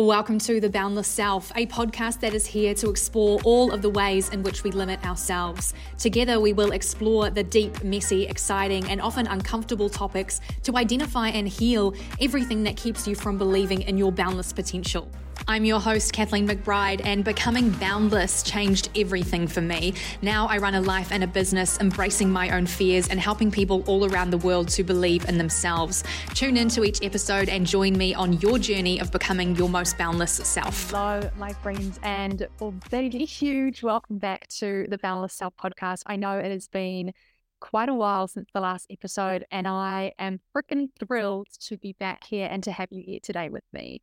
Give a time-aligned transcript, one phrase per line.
[0.00, 3.90] Welcome to The Boundless Self, a podcast that is here to explore all of the
[3.90, 5.74] ways in which we limit ourselves.
[5.98, 11.46] Together, we will explore the deep, messy, exciting, and often uncomfortable topics to identify and
[11.46, 15.06] heal everything that keeps you from believing in your boundless potential.
[15.48, 19.94] I'm your host, Kathleen McBride, and becoming boundless changed everything for me.
[20.22, 23.82] Now I run a life and a business embracing my own fears and helping people
[23.86, 26.04] all around the world to believe in themselves.
[26.34, 30.32] Tune into each episode and join me on your journey of becoming your most boundless
[30.32, 30.90] self.
[30.90, 36.02] Hello, my friends, and a very huge welcome back to the Boundless Self podcast.
[36.06, 37.12] I know it has been
[37.60, 42.24] quite a while since the last episode, and I am freaking thrilled to be back
[42.24, 44.00] here and to have you here today with me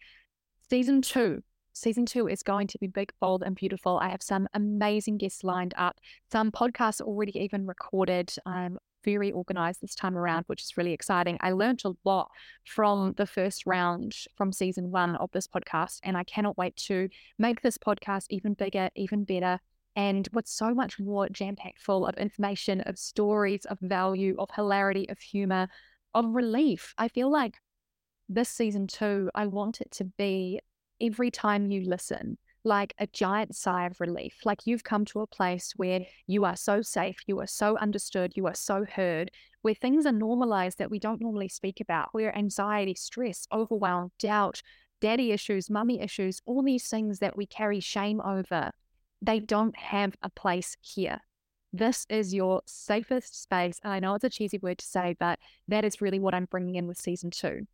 [0.69, 1.43] season two.
[1.73, 3.99] Season two is going to be big, bold, and beautiful.
[3.99, 5.99] I have some amazing guests lined up,
[6.31, 8.33] some podcasts already even recorded.
[8.45, 11.37] I'm very organized this time around, which is really exciting.
[11.39, 12.31] I learned a lot
[12.65, 17.09] from the first round from season one of this podcast, and I cannot wait to
[17.37, 19.59] make this podcast even bigger, even better,
[19.95, 24.49] and what's so much more jam packed full of information, of stories, of value, of
[24.55, 25.69] hilarity, of humor,
[26.15, 26.93] of relief.
[26.97, 27.55] I feel like
[28.29, 30.59] this season two, I want it to be
[30.99, 34.35] every time you listen, like a giant sigh of relief.
[34.43, 38.33] Like you've come to a place where you are so safe, you are so understood,
[38.35, 42.37] you are so heard, where things are normalized that we don't normally speak about, where
[42.37, 44.61] anxiety, stress, overwhelm, doubt,
[44.99, 48.71] daddy issues, mummy issues, all these things that we carry shame over,
[49.21, 51.19] they don't have a place here.
[51.73, 53.79] This is your safest space.
[53.83, 56.75] I know it's a cheesy word to say, but that is really what I'm bringing
[56.75, 57.67] in with season two.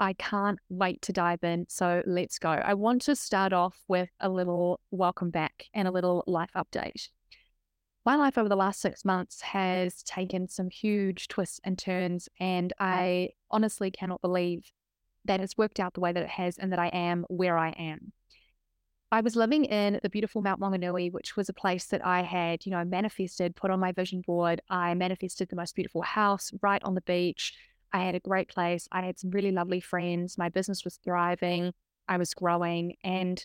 [0.00, 1.66] I can't wait to dive in.
[1.68, 2.50] So let's go.
[2.50, 7.08] I want to start off with a little welcome back and a little life update.
[8.06, 12.72] My life over the last six months has taken some huge twists and turns, and
[12.78, 14.70] I honestly cannot believe
[15.26, 17.70] that it's worked out the way that it has and that I am where I
[17.70, 18.12] am.
[19.10, 22.64] I was living in the beautiful Mount Maunganui, which was a place that I had,
[22.66, 24.60] you know, manifested, put on my vision board.
[24.68, 27.54] I manifested the most beautiful house right on the beach.
[27.92, 28.88] I had a great place.
[28.92, 30.38] I had some really lovely friends.
[30.38, 31.72] My business was thriving.
[32.08, 32.96] I was growing.
[33.02, 33.44] And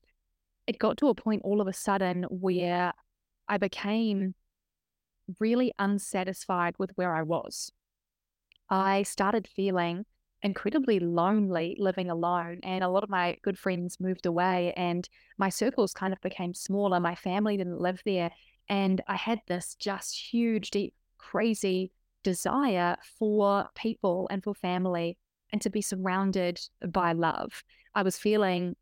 [0.67, 2.93] it got to a point all of a sudden where
[3.47, 4.35] I became
[5.39, 7.71] really unsatisfied with where I was.
[8.69, 10.05] I started feeling
[10.41, 12.59] incredibly lonely living alone.
[12.63, 16.53] And a lot of my good friends moved away, and my circles kind of became
[16.53, 16.99] smaller.
[16.99, 18.31] My family didn't live there.
[18.69, 21.91] And I had this just huge, deep, crazy
[22.23, 25.17] desire for people and for family
[25.51, 27.63] and to be surrounded by love.
[27.93, 28.75] I was feeling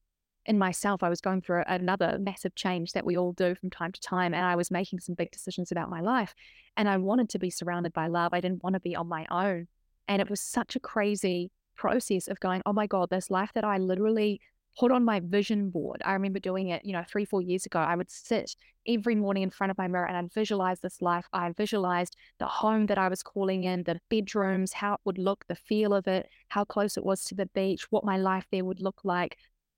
[0.46, 3.92] in myself, I was going through another massive change that we all do from time
[3.92, 4.34] to time.
[4.34, 6.34] And I was making some big decisions about my life.
[6.78, 8.34] And I wanted to be surrounded by love.
[8.34, 9.68] I didn't want to be on my own.
[10.08, 13.64] And it was such a crazy process of going, oh my God, this life that
[13.64, 14.42] I literally
[14.80, 16.02] put on my vision board.
[16.06, 17.80] I remember doing it, you know, three, four years ago.
[17.80, 18.56] I would sit
[18.88, 21.26] every morning in front of my mirror and I'd visualize this life.
[21.34, 25.46] I visualized the home that I was calling in, the bedrooms, how it would look,
[25.48, 28.66] the feel of it, how close it was to the beach, what my life there
[28.66, 29.38] would look like.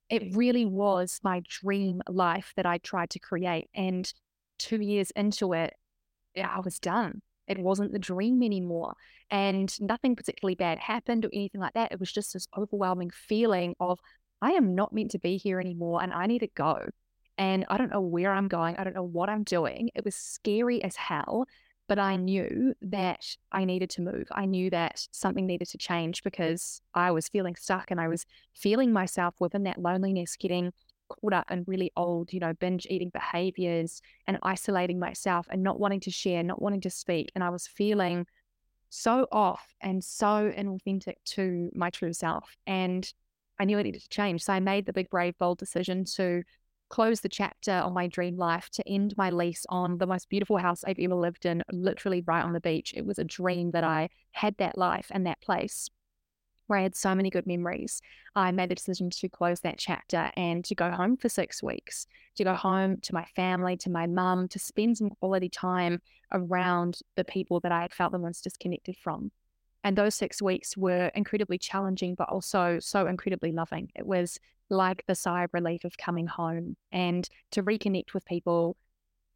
[0.10, 3.70] It really was my dream life that I tried to create.
[3.74, 4.12] And
[4.60, 5.74] two years into it,
[6.38, 7.22] I was done.
[7.48, 8.94] It wasn't the dream anymore.
[9.30, 11.92] And nothing particularly bad happened or anything like that.
[11.92, 14.00] It was just this overwhelming feeling of
[14.44, 16.90] I am not meant to be here anymore and I need to go.
[17.38, 18.76] And I don't know where I'm going.
[18.76, 19.90] I don't know what I'm doing.
[19.96, 21.46] It was scary as hell,
[21.88, 24.28] but I knew that I needed to move.
[24.34, 28.26] I knew that something needed to change because I was feeling stuck and I was
[28.54, 30.74] feeling myself within that loneliness, getting
[31.08, 35.80] caught up in really old, you know, binge eating behaviors and isolating myself and not
[35.80, 37.32] wanting to share, not wanting to speak.
[37.34, 38.28] And I was feeling
[38.90, 42.58] so off and so inauthentic to my true self.
[42.68, 43.12] And
[43.60, 44.44] I knew I needed to change.
[44.44, 46.44] So I made the big, brave, bold decision to
[46.90, 50.58] close the chapter on my dream life, to end my lease on the most beautiful
[50.58, 52.94] house I've ever lived in, literally right on the beach.
[52.96, 55.90] It was a dream that I had that life and that place
[56.68, 58.02] where I had so many good memories.
[58.36, 62.08] I made the decision to close that chapter and to go home for six weeks,
[62.36, 66.00] to go home to my family, to my mum, to spend some quality time
[66.32, 69.32] around the people that I had felt the most disconnected from.
[69.84, 73.90] And those six weeks were incredibly challenging, but also so incredibly loving.
[73.96, 74.40] It was
[74.70, 78.78] like the sigh of relief of coming home and to reconnect with people.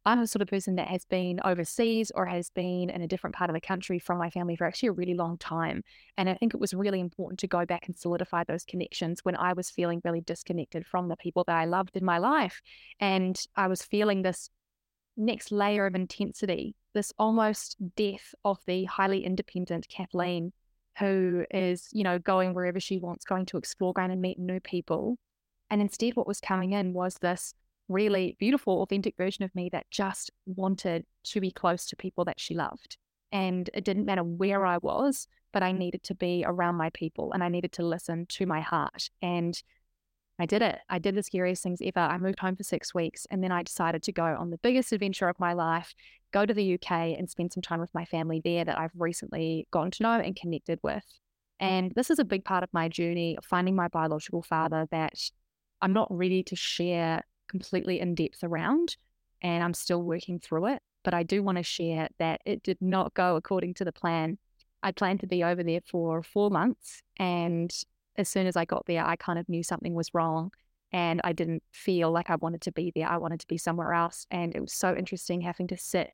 [0.04, 3.36] I'm the sort of person that has been overseas or has been in a different
[3.36, 5.82] part of the country from my family for actually a really long time.
[6.16, 9.36] And I think it was really important to go back and solidify those connections when
[9.36, 12.62] I was feeling really disconnected from the people that I loved in my life.
[13.00, 14.48] And I was feeling this
[15.18, 20.52] next layer of intensity, this almost death of the highly independent Kathleen,
[20.98, 24.60] who is, you know, going wherever she wants, going to explore, going and meet new
[24.60, 25.18] people.
[25.70, 27.54] And instead, what was coming in was this
[27.88, 32.40] really beautiful, authentic version of me that just wanted to be close to people that
[32.40, 32.96] she loved.
[33.32, 37.32] And it didn't matter where I was, but I needed to be around my people
[37.32, 39.10] and I needed to listen to my heart.
[39.22, 39.60] And
[40.38, 40.78] I did it.
[40.88, 41.98] I did the scariest things ever.
[41.98, 44.92] I moved home for six weeks and then I decided to go on the biggest
[44.92, 45.94] adventure of my life,
[46.32, 49.66] go to the UK and spend some time with my family there that I've recently
[49.70, 51.04] gotten to know and connected with.
[51.60, 55.14] And this is a big part of my journey of finding my biological father that
[55.80, 58.96] I'm not ready to share completely in depth around.
[59.40, 60.82] And I'm still working through it.
[61.04, 64.38] But I do want to share that it did not go according to the plan.
[64.82, 67.02] I planned to be over there for four months.
[67.18, 67.72] And
[68.16, 70.50] as soon as I got there, I kind of knew something was wrong.
[70.92, 73.08] And I didn't feel like I wanted to be there.
[73.08, 74.26] I wanted to be somewhere else.
[74.30, 76.10] And it was so interesting having to sit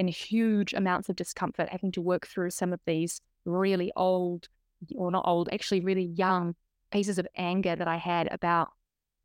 [0.00, 4.48] in huge amounts of discomfort, having to work through some of these really old,
[4.94, 6.54] or not old, actually really young
[6.90, 8.70] pieces of anger that I had about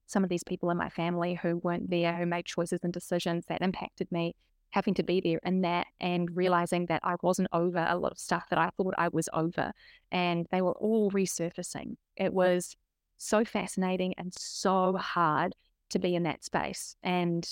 [0.05, 3.45] some of these people in my family who weren't there, who made choices and decisions
[3.45, 4.35] that impacted me,
[4.71, 8.19] having to be there in that and realizing that I wasn't over a lot of
[8.19, 9.71] stuff that I thought I was over.
[10.11, 11.95] And they were all resurfacing.
[12.17, 12.75] It was
[13.15, 15.55] so fascinating and so hard
[15.91, 16.97] to be in that space.
[17.01, 17.47] And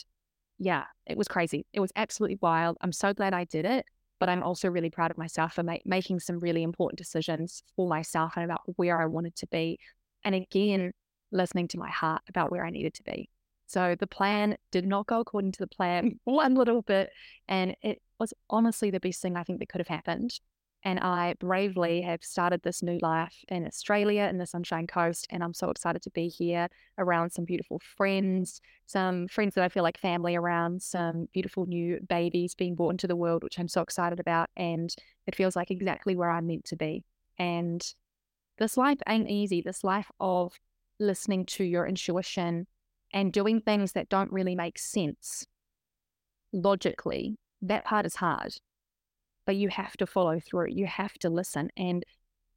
[0.64, 1.66] yeah, it was crazy.
[1.74, 2.78] It was absolutely wild.
[2.82, 3.86] I'm so glad I did it.
[4.20, 7.90] But I'm also really proud of myself for ma- making some really important decisions for
[7.90, 9.80] myself and about where I wanted to be.
[10.24, 10.94] And again,
[11.32, 13.30] listening to my heart about where I needed to be.
[13.66, 17.10] So the plan did not go according to the plan one little bit.
[17.50, 20.40] And it was honestly the best thing I think that could have happened.
[20.86, 25.26] And I bravely have started this new life in Australia in the Sunshine Coast.
[25.30, 29.70] And I'm so excited to be here around some beautiful friends, some friends that I
[29.70, 33.70] feel like family around, some beautiful new babies being born into the world, which I'm
[33.70, 34.50] so excited about.
[34.58, 34.94] And
[35.26, 37.06] it feels like exactly where I'm meant to be.
[37.40, 37.82] And
[38.58, 39.62] this life ain't easy.
[39.62, 40.60] This life of
[41.00, 42.68] listening to your intuition
[43.14, 45.46] and doing things that don't really make sense
[46.52, 48.58] logically, that part is hard.
[49.46, 51.70] But you have to follow through, you have to listen.
[51.76, 52.06] And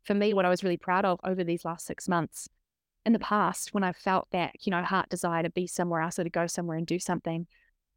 [0.05, 2.49] for me, what I was really proud of over these last six months,
[3.05, 6.19] in the past, when I felt that, you know, heart desire to be somewhere else
[6.19, 7.47] or to go somewhere and do something,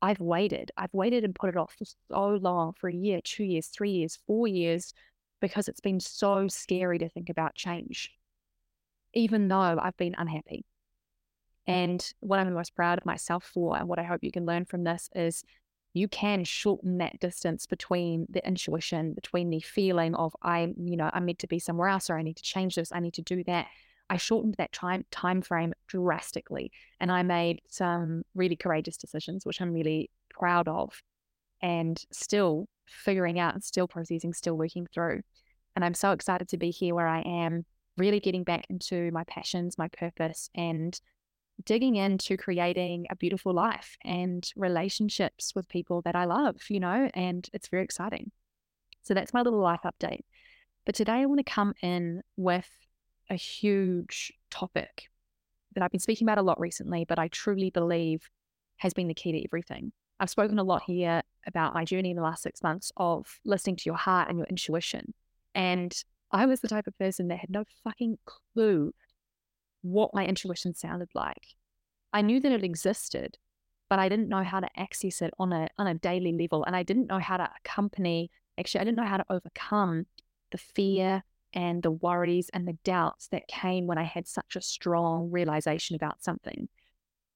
[0.02, 0.72] I've waited.
[0.78, 3.92] I've waited and put it off for so long for a year, two years, three
[3.92, 4.94] years, four years,
[5.42, 8.12] because it's been so scary to think about change
[9.14, 10.66] even though I've been unhappy.
[11.68, 14.66] And what I'm most proud of myself for, and what I hope you can learn
[14.66, 15.44] from this, is
[15.94, 21.10] you can shorten that distance between the intuition, between the feeling of I, you know,
[21.14, 23.22] I'm meant to be somewhere else, or I need to change this, I need to
[23.22, 23.68] do that.
[24.10, 29.62] I shortened that time time frame drastically, and I made some really courageous decisions, which
[29.62, 31.02] I'm really proud of,
[31.62, 35.22] and still figuring out, still processing, still working through.
[35.76, 37.66] And I'm so excited to be here where I am
[37.98, 41.00] really getting back into my passions, my purpose, and
[41.66, 47.10] digging into creating a beautiful life and relationships with people that I love, you know,
[47.14, 48.32] and it's very exciting.
[49.04, 50.22] So that's my little life update.
[50.86, 52.70] But today I want to come in with
[53.30, 55.10] a huge topic
[55.76, 58.30] that I've been speaking about a lot recently, but I truly believe
[58.78, 59.92] has been the key to everything.
[60.20, 63.76] I've spoken a lot here about my journey in the last six months of listening
[63.78, 65.14] to your heart and your intuition.
[65.56, 65.94] And
[66.32, 68.94] I was the type of person that had no fucking clue
[69.82, 71.56] what my intuition sounded like.
[72.14, 73.38] I knew that it existed,
[73.90, 76.76] but I didn't know how to access it on a on a daily level, and
[76.76, 78.32] I didn't know how to accompany.
[78.60, 80.06] Actually, I didn't know how to overcome
[80.52, 84.62] the fear and the worries and the doubts that came when I had such a
[84.62, 86.70] strong realization about something.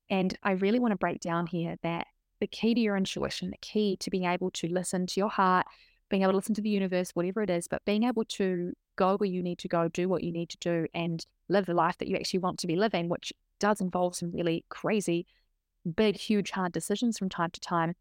[0.09, 2.07] And I really want to break down here that
[2.39, 5.65] the key to your intuition, the key to being able to listen to your heart,
[6.09, 9.17] being able to listen to the universe, whatever it is, but being able to go
[9.17, 11.97] where you need to go, do what you need to do, and live the life
[11.97, 15.25] that you actually want to be living, which does involve some really crazy,
[15.95, 17.95] big, huge, hard decisions from time to time.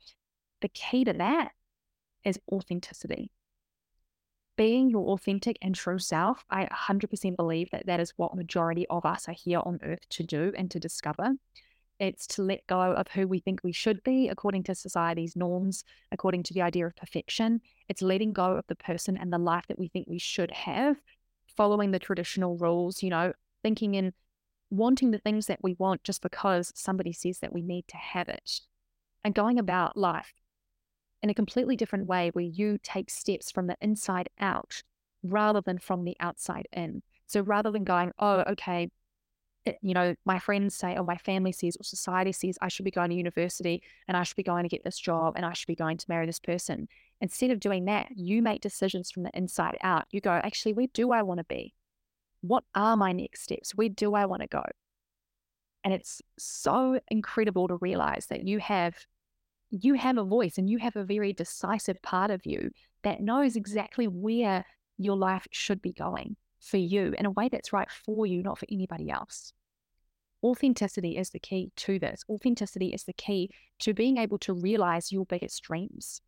[0.61, 1.53] The key to that
[2.25, 3.31] is authenticity.
[4.57, 9.07] Being your authentic and true self, I 100% believe that that is what majority of
[9.07, 11.33] us are here on earth to do and to discover.
[12.03, 15.85] It's to let go of who we think we should be according to society's norms,
[16.11, 17.61] according to the idea of perfection.
[17.89, 20.97] It's letting go of the person and the life that we think we should have,
[21.47, 24.15] following the traditional rules, you know, thinking in
[24.69, 28.29] wanting the things that we want just because somebody says that we need to have
[28.29, 28.63] it,
[29.23, 30.33] and going about life
[31.23, 34.83] in a completely different way where you take steps from the inside out
[35.23, 37.01] rather than from the outside in.
[37.29, 38.91] So rather than going, oh, okay,
[39.67, 42.85] Eh, you know, my friends say, or my family says, or society says, I should
[42.85, 45.53] be going to university and I should be going to get this job and I
[45.53, 46.89] should be going to marry this person.
[47.21, 50.07] Instead of doing that, you make decisions from the inside out.
[50.11, 51.75] You go, actually, where do I want to be?
[52.41, 53.75] What are my next steps?
[53.75, 54.65] Where do I want to go?
[55.85, 58.95] And it's so incredible to realize that you have
[59.75, 62.71] you have a voice and you have a very decisive part of you
[63.05, 64.67] that knows exactly where
[64.99, 68.59] your life should be going for you in a way that's right for you, not
[68.59, 69.53] for anybody else.
[70.43, 72.25] Authenticity is the key to this.
[72.29, 73.51] Authenticity is the key
[73.81, 76.21] to being able to realize your biggest dreams.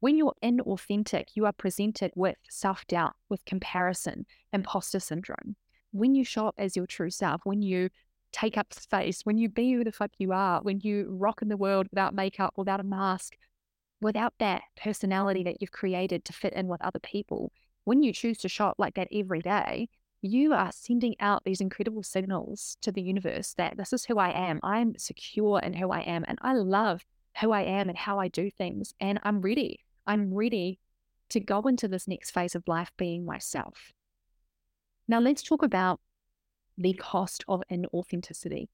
[0.00, 5.56] When you're inauthentic, you are presented with self doubt, with comparison, imposter syndrome.
[5.92, 7.90] When you show up as your true self, when you
[8.32, 11.48] take up space, when you be who the fuck you are, when you rock in
[11.48, 13.36] the world without makeup, without a mask,
[14.00, 17.52] without that personality that you've created to fit in with other people,
[17.86, 19.88] when you choose to shop like that every day,
[20.20, 24.30] you are sending out these incredible signals to the universe that this is who I
[24.30, 24.58] am.
[24.64, 27.04] I'm secure in who I am and I love
[27.40, 28.92] who I am and how I do things.
[29.00, 29.84] And I'm ready.
[30.04, 30.80] I'm ready
[31.28, 33.92] to go into this next phase of life being myself.
[35.06, 36.00] Now, let's talk about
[36.76, 38.66] the cost of inauthenticity.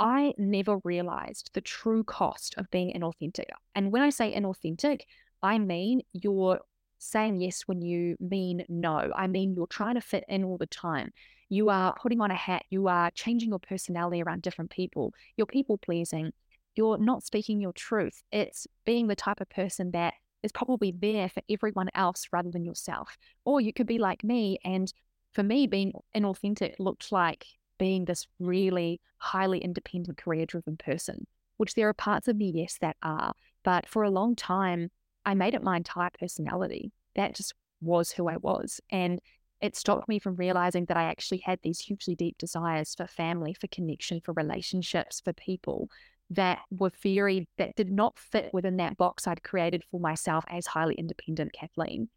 [0.00, 3.50] I never realized the true cost of being inauthentic.
[3.74, 5.02] And when I say inauthentic,
[5.42, 6.60] I mean you're
[6.98, 9.10] saying yes when you mean no.
[9.14, 11.10] I mean you're trying to fit in all the time.
[11.48, 12.64] You are putting on a hat.
[12.70, 15.12] You are changing your personality around different people.
[15.36, 16.32] You're people pleasing.
[16.74, 18.22] You're not speaking your truth.
[18.32, 22.64] It's being the type of person that is probably there for everyone else rather than
[22.64, 23.16] yourself.
[23.44, 24.92] Or you could be like me and
[25.36, 27.44] for me, being inauthentic looked like
[27.78, 31.26] being this really highly independent, career driven person,
[31.58, 33.34] which there are parts of me, yes, that are.
[33.62, 34.90] But for a long time,
[35.26, 36.92] I made it my entire personality.
[37.16, 38.80] That just was who I was.
[38.90, 39.20] And
[39.60, 43.52] it stopped me from realizing that I actually had these hugely deep desires for family,
[43.52, 45.90] for connection, for relationships, for people
[46.30, 50.66] that were very, that did not fit within that box I'd created for myself as
[50.66, 52.08] highly independent Kathleen.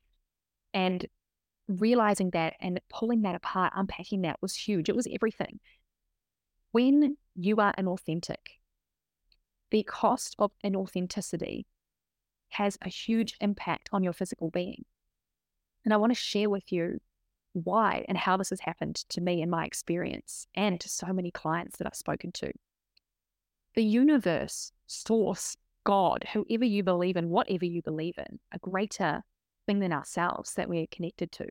[0.74, 1.08] And
[1.68, 4.90] realizing that and pulling that apart, unpacking that was huge.
[4.90, 5.60] It was everything.
[6.72, 8.60] When you are inauthentic,
[9.72, 11.66] the cost of inauthenticity
[12.50, 14.86] has a huge impact on your physical being.
[15.86, 17.00] And I want to share with you
[17.54, 21.32] why and how this has happened to me in my experience and to so many
[21.32, 22.52] clients that I've spoken to.
[23.76, 29.24] The universe, source, God, whoever you believe in, whatever you believe in, a greater
[29.66, 31.48] thing than ourselves that we're connected to.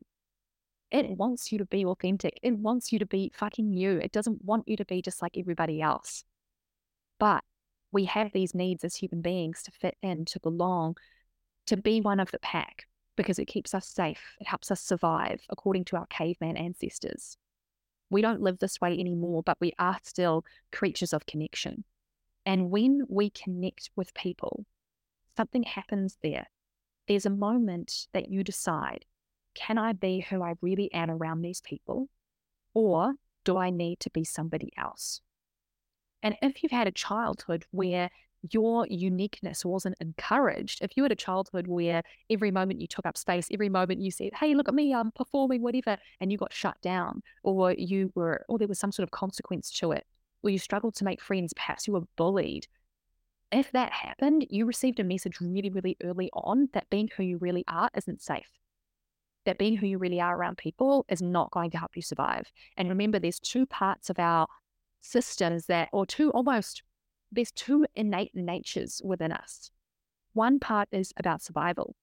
[0.90, 2.38] It wants you to be authentic.
[2.42, 3.98] It wants you to be fucking you.
[3.98, 6.24] It doesn't want you to be just like everybody else.
[7.18, 7.44] But
[7.92, 10.96] we have these needs as human beings to fit in, to belong,
[11.66, 14.36] to be one of the pack because it keeps us safe.
[14.40, 17.36] It helps us survive according to our caveman ancestors.
[18.10, 21.84] We don't live this way anymore, but we are still creatures of connection.
[22.46, 24.64] And when we connect with people,
[25.36, 26.46] something happens there
[27.08, 29.04] there's a moment that you decide
[29.54, 32.08] can I be who I really am around these people?
[32.74, 35.20] Or do I need to be somebody else?
[36.22, 38.10] And if you've had a childhood where
[38.50, 43.16] your uniqueness wasn't encouraged, if you had a childhood where every moment you took up
[43.16, 46.52] space, every moment you said, Hey, look at me, I'm performing, whatever, and you got
[46.52, 50.06] shut down, or you were, or there was some sort of consequence to it,
[50.42, 52.66] or you struggled to make friends, perhaps you were bullied,
[53.50, 57.38] if that happened, you received a message really, really early on that being who you
[57.38, 58.50] really are isn't safe.
[59.46, 62.50] That being who you really are around people is not going to help you survive.
[62.76, 64.46] And remember, there's two parts of our
[65.00, 66.82] systems that, or two almost,
[67.30, 69.70] there's two innate natures within us.
[70.32, 71.94] One part is about survival,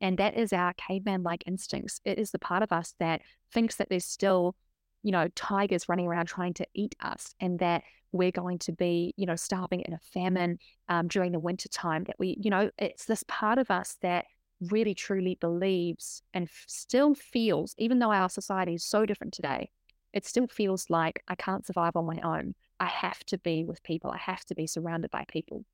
[0.00, 2.00] and that is our caveman like instincts.
[2.04, 3.22] It is the part of us that
[3.52, 4.54] thinks that there's still,
[5.02, 9.14] you know, tigers running around trying to eat us, and that we're going to be,
[9.16, 12.04] you know, starving in a famine um, during the winter time.
[12.04, 14.26] That we, you know, it's this part of us that
[14.60, 19.70] really truly believes and f- still feels, even though our society is so different today,
[20.16, 22.54] it still feels like I can't survive on my own.
[22.80, 24.10] I have to be with people.
[24.10, 25.64] I have to be surrounded by people.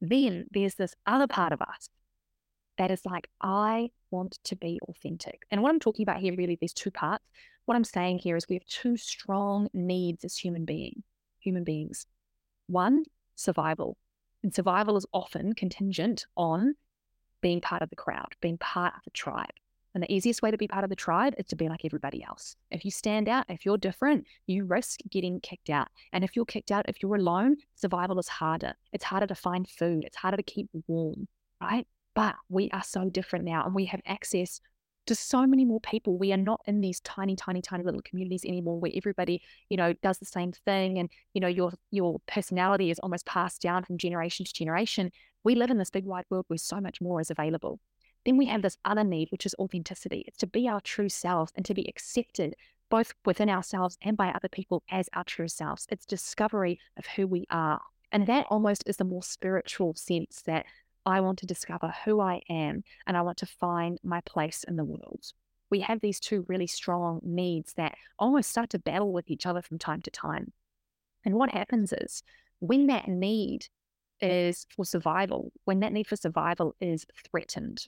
[0.00, 1.88] Then there's this other part of us
[2.78, 5.42] that is like, I want to be authentic.
[5.50, 7.24] And what I'm talking about here, really, these two parts
[7.66, 11.02] what I'm saying here is we have two strong needs as human being,
[11.40, 12.06] human beings.
[12.68, 13.96] One, survival.
[14.42, 16.74] And survival is often contingent on
[17.40, 19.50] being part of the crowd, being part of the tribe.
[19.96, 22.22] And the easiest way to be part of the tribe is to be like everybody
[22.22, 22.54] else.
[22.70, 25.88] If you stand out, if you're different, you risk getting kicked out.
[26.12, 28.74] And if you're kicked out, if you're alone, survival is harder.
[28.92, 31.28] It's harder to find food, it's harder to keep warm,
[31.62, 31.86] right?
[32.14, 34.60] But we are so different now and we have access
[35.06, 36.18] to so many more people.
[36.18, 39.94] We are not in these tiny, tiny, tiny little communities anymore where everybody, you know,
[40.02, 43.96] does the same thing and, you know, your your personality is almost passed down from
[43.96, 45.10] generation to generation.
[45.42, 47.80] We live in this big wide world where so much more is available.
[48.26, 50.24] Then we have this other need, which is authenticity.
[50.26, 52.56] It's to be our true selves and to be accepted
[52.90, 55.86] both within ourselves and by other people as our true selves.
[55.90, 57.80] It's discovery of who we are.
[58.10, 60.66] And that almost is the more spiritual sense that
[61.04, 64.74] I want to discover who I am and I want to find my place in
[64.74, 65.32] the world.
[65.70, 69.62] We have these two really strong needs that almost start to battle with each other
[69.62, 70.52] from time to time.
[71.24, 72.24] And what happens is
[72.58, 73.68] when that need
[74.20, 77.86] is for survival, when that need for survival is threatened.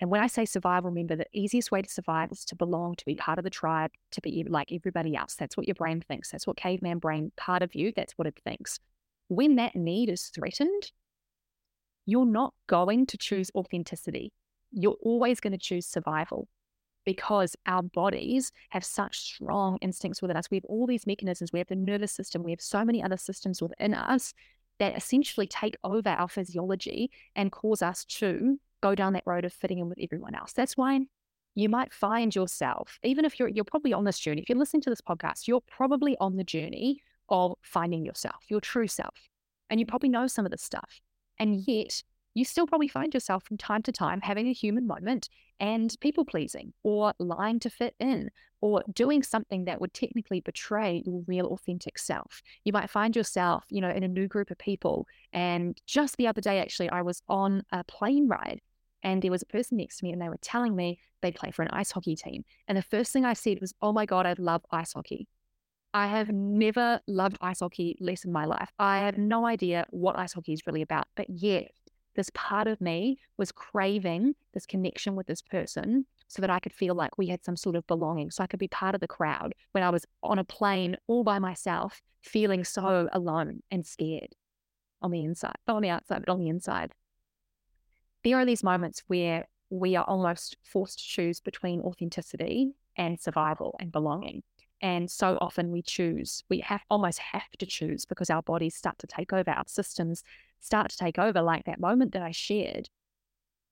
[0.00, 3.04] And when I say survival, remember the easiest way to survive is to belong, to
[3.04, 5.34] be part of the tribe, to be like everybody else.
[5.34, 6.30] That's what your brain thinks.
[6.30, 8.80] That's what caveman brain, part of you, that's what it thinks.
[9.28, 10.90] When that need is threatened,
[12.06, 14.32] you're not going to choose authenticity.
[14.72, 16.48] You're always going to choose survival
[17.04, 20.50] because our bodies have such strong instincts within us.
[20.50, 21.52] We have all these mechanisms.
[21.52, 22.42] We have the nervous system.
[22.42, 24.34] We have so many other systems within us
[24.78, 29.52] that essentially take over our physiology and cause us to go down that road of
[29.52, 30.52] fitting in with everyone else.
[30.52, 31.00] That's why
[31.54, 34.82] you might find yourself, even if you're you're probably on this journey, if you're listening
[34.82, 37.00] to this podcast, you're probably on the journey
[37.30, 39.14] of finding yourself, your true self.
[39.70, 41.00] And you probably know some of this stuff.
[41.38, 42.02] And yet
[42.34, 45.28] you still probably find yourself from time to time having a human moment
[45.60, 51.02] and people pleasing or lying to fit in or doing something that would technically betray
[51.06, 52.42] your real authentic self.
[52.64, 55.06] You might find yourself, you know, in a new group of people.
[55.32, 58.60] And just the other day, actually, I was on a plane ride
[59.04, 61.50] and there was a person next to me and they were telling me they play
[61.50, 62.44] for an ice hockey team.
[62.66, 65.28] And the first thing I said was, Oh my God, I love ice hockey.
[65.92, 68.72] I have never loved ice hockey less in my life.
[68.80, 71.70] I have no idea what ice hockey is really about, but yet
[72.16, 76.72] this part of me was craving this connection with this person so that I could
[76.72, 79.06] feel like we had some sort of belonging, so I could be part of the
[79.06, 84.34] crowd when I was on a plane all by myself, feeling so alone and scared
[85.02, 86.92] on the inside, not on the outside, but on the inside.
[88.24, 93.76] There are these moments where we are almost forced to choose between authenticity and survival
[93.78, 94.42] and belonging.
[94.80, 98.98] And so often we choose, we have almost have to choose because our bodies start
[99.00, 100.22] to take over, our systems
[100.60, 102.88] start to take over, like that moment that I shared.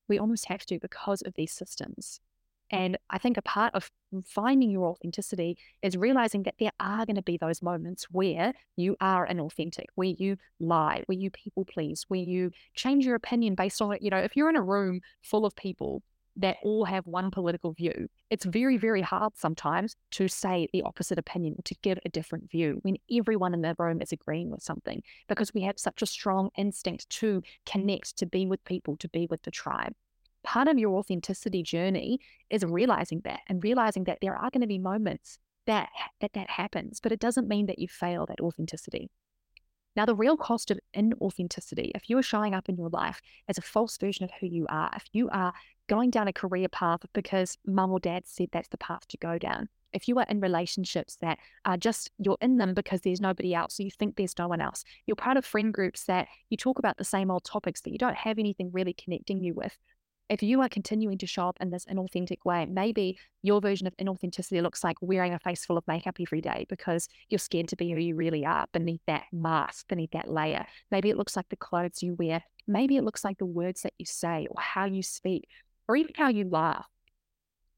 [0.07, 2.19] We almost have to because of these systems.
[2.73, 3.91] And I think a part of
[4.25, 8.95] finding your authenticity is realizing that there are going to be those moments where you
[8.99, 13.79] are inauthentic, where you lie, where you people please, where you change your opinion based
[13.79, 16.01] on, you know, if you're in a room full of people
[16.35, 18.07] that all have one political view.
[18.31, 22.79] It's very, very hard sometimes to say the opposite opinion, to give a different view
[22.81, 26.49] when everyone in the room is agreeing with something because we have such a strong
[26.57, 29.93] instinct to connect, to be with people, to be with the tribe.
[30.43, 34.67] Part of your authenticity journey is realizing that and realizing that there are going to
[34.67, 35.89] be moments that
[36.21, 39.09] that, that happens, but it doesn't mean that you fail that authenticity.
[39.95, 43.57] Now, the real cost of inauthenticity, if you are showing up in your life as
[43.57, 45.53] a false version of who you are, if you are
[45.87, 49.37] going down a career path because mum or dad said that's the path to go
[49.37, 53.53] down, if you are in relationships that are just you're in them because there's nobody
[53.53, 56.57] else, so you think there's no one else, you're part of friend groups that you
[56.57, 59.77] talk about the same old topics that you don't have anything really connecting you with,
[60.29, 63.95] if you are continuing to show up in this inauthentic way, maybe your version of
[63.97, 67.75] inauthenticity looks like wearing a face full of makeup every day because you're scared to
[67.75, 70.65] be who you really are beneath that mask, beneath that layer.
[70.91, 72.43] Maybe it looks like the clothes you wear.
[72.67, 75.47] Maybe it looks like the words that you say or how you speak
[75.87, 76.87] or even how you laugh.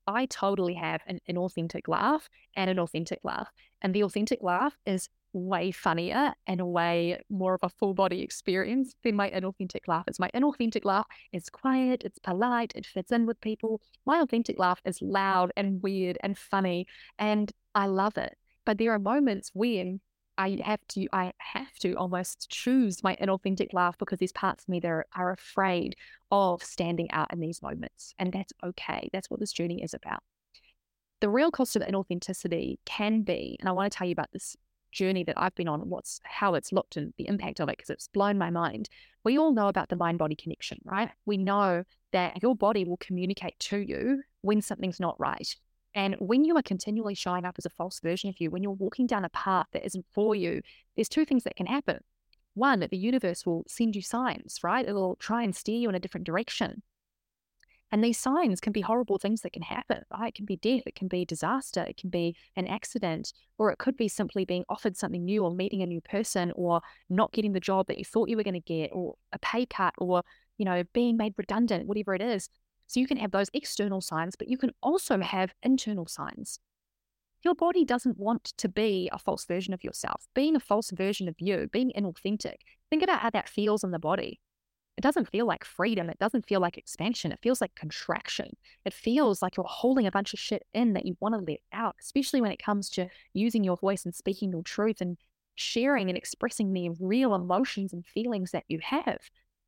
[0.08, 3.49] I totally have an inauthentic laugh and an authentic laugh.
[3.81, 8.21] And the authentic laugh is way funnier and a way more of a full body
[8.21, 10.19] experience than my inauthentic laugh is.
[10.19, 13.82] My inauthentic laugh is quiet, it's polite, it fits in with people.
[14.06, 16.88] My authentic laugh is loud and weird and funny,
[17.19, 18.38] and I love it.
[18.65, 20.00] But there are moments when
[20.38, 24.69] I have to, I have to almost choose my inauthentic laugh because there's parts of
[24.69, 25.95] me that are, are afraid
[26.32, 28.13] of standing out in these moments.
[28.19, 29.10] And that's okay.
[29.13, 30.19] That's what this journey is about.
[31.21, 34.56] The real cost of inauthenticity can be, and I want to tell you about this
[34.95, 37.91] journey that I've been on, what's how it's looked and the impact of it, because
[37.91, 38.89] it's blown my mind.
[39.23, 41.10] We all know about the mind body connection, right?
[41.25, 45.55] We know that your body will communicate to you when something's not right.
[45.93, 48.71] And when you are continually showing up as a false version of you, when you're
[48.71, 50.62] walking down a path that isn't for you,
[50.95, 51.99] there's two things that can happen.
[52.53, 54.88] One, the universe will send you signs, right?
[54.88, 56.81] It'll try and steer you in a different direction.
[57.95, 60.27] And these signs can be horrible things that can happen, right?
[60.27, 63.77] It can be death, it can be disaster, it can be an accident, or it
[63.77, 67.53] could be simply being offered something new or meeting a new person or not getting
[67.53, 70.23] the job that you thought you were going to get or a pay cut or,
[70.58, 72.49] you know, being made redundant, whatever it is.
[72.88, 76.60] So you can have those external signs, but you can also have internal signs.
[77.45, 80.25] Your body doesn't want to be a false version of yourself.
[80.34, 82.55] Being a false version of you, being inauthentic,
[82.89, 84.41] think about how that feels in the body
[84.97, 86.10] it doesn't feel like freedom.
[86.10, 87.31] It doesn't feel like expansion.
[87.31, 88.55] It feels like contraction.
[88.86, 88.97] It mm.
[88.97, 91.95] feels like you're holding a bunch of shit in that you want to let out,
[91.99, 95.17] especially when it comes to using your voice and speaking your truth and
[95.55, 99.19] sharing and expressing the real emotions and feelings that you have.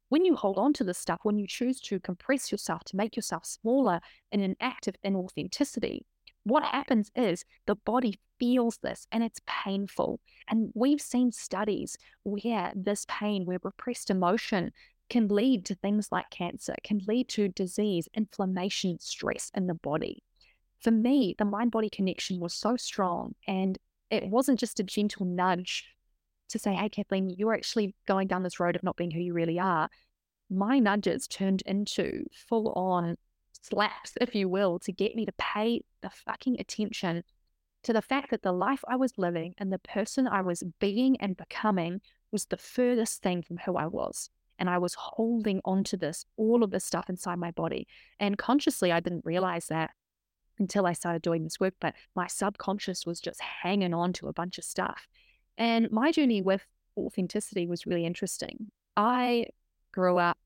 [0.09, 3.17] When you hold on to this stuff, when you choose to compress yourself, to make
[3.17, 3.99] yourself smaller
[4.31, 6.01] in an act of inauthenticity,
[6.45, 10.21] what happens is the body feels this and it's painful.
[10.47, 14.71] And we've seen studies where this pain, where repressed emotion
[15.09, 20.23] can lead to things like cancer, can lead to disease, inflammation, stress in the body.
[20.81, 23.33] For me, the mind body connection was so strong.
[23.47, 23.77] And
[24.09, 25.85] it wasn't just a gentle nudge
[26.49, 29.33] to say, hey, Kathleen, you're actually going down this road of not being who you
[29.33, 29.89] really are.
[30.49, 33.17] My nudges turned into full on
[33.51, 37.23] slaps, if you will, to get me to pay the fucking attention
[37.83, 41.17] to the fact that the life I was living and the person I was being
[41.19, 44.29] and becoming was the furthest thing from who I was.
[44.59, 47.87] And I was holding onto this, all of this stuff inside my body.
[48.19, 49.91] And consciously, I didn't realize that
[50.59, 54.33] until I started doing this work, but my subconscious was just hanging on to a
[54.33, 55.07] bunch of stuff.
[55.57, 56.65] And my journey with
[56.97, 58.71] authenticity was really interesting.
[58.95, 59.47] I
[59.91, 60.37] grew up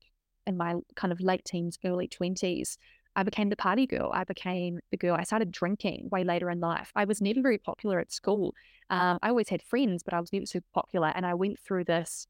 [0.46, 2.76] in my kind of late teens, early 20s.
[3.14, 4.10] I became the party girl.
[4.12, 5.14] I became the girl.
[5.14, 6.90] I started drinking way later in life.
[6.96, 8.54] I was never very popular at school.
[8.88, 11.12] Um, I always had friends, but I was never super popular.
[11.14, 12.26] And I went through this,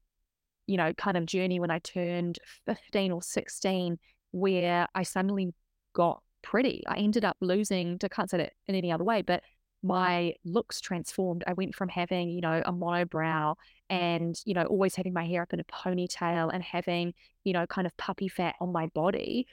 [0.67, 3.97] you know, kind of journey when I turned 15 or 16,
[4.31, 5.53] where I suddenly
[5.93, 6.83] got pretty.
[6.87, 9.43] I ended up losing, I can't say it in any other way, but
[9.83, 11.43] my looks transformed.
[11.45, 13.55] I went from having, you know, a monobrow
[13.89, 17.65] and, you know, always having my hair up in a ponytail and having, you know,
[17.67, 19.45] kind of puppy fat on my body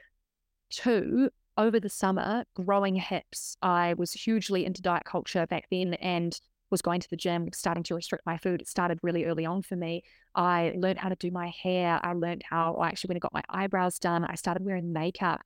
[0.71, 3.57] to over the summer growing hips.
[3.61, 6.39] I was hugely into diet culture back then and
[6.71, 8.61] was going to the gym, starting to restrict my food.
[8.61, 10.05] It started really early on for me.
[10.35, 12.01] I learned how to do my hair.
[12.03, 15.41] I learned how I actually, when I got my eyebrows done, I started wearing makeup.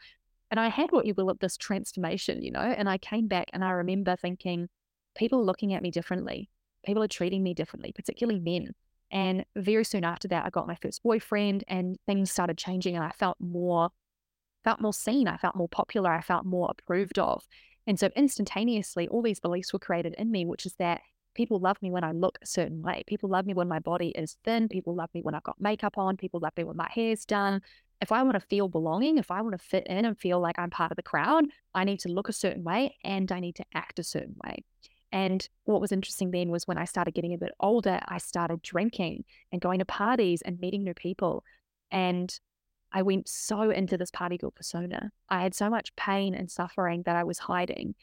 [0.51, 3.51] And I had what you will of this transformation, you know, and I came back
[3.53, 4.69] and I remember thinking,
[5.17, 6.51] people are looking at me differently.
[6.85, 8.73] People are treating me differently, particularly men.
[9.11, 13.05] And very soon after that, I got my first boyfriend and things started changing and
[13.05, 13.91] I felt more,
[14.65, 15.29] felt more seen.
[15.29, 16.11] I felt more popular.
[16.13, 17.45] I felt more approved of.
[17.87, 21.01] And so instantaneously, all these beliefs were created in me, which is that
[21.35, 23.05] people love me when I look a certain way.
[23.07, 24.69] People love me when my body is thin.
[24.69, 26.17] People love me when I've got makeup on.
[26.17, 27.61] People love me when my hair's done
[28.01, 30.59] if I want to feel belonging, if I want to fit in and feel like
[30.59, 33.57] I'm part of the crowd, I need to look a certain way and I need
[33.57, 34.63] to act a certain way.
[35.11, 38.63] And what was interesting then was when I started getting a bit older, I started
[38.63, 41.45] drinking and going to parties and meeting new people.
[41.91, 42.39] And
[42.93, 45.11] I went so into this party girl persona.
[45.29, 47.95] I had so much pain and suffering that I was hiding,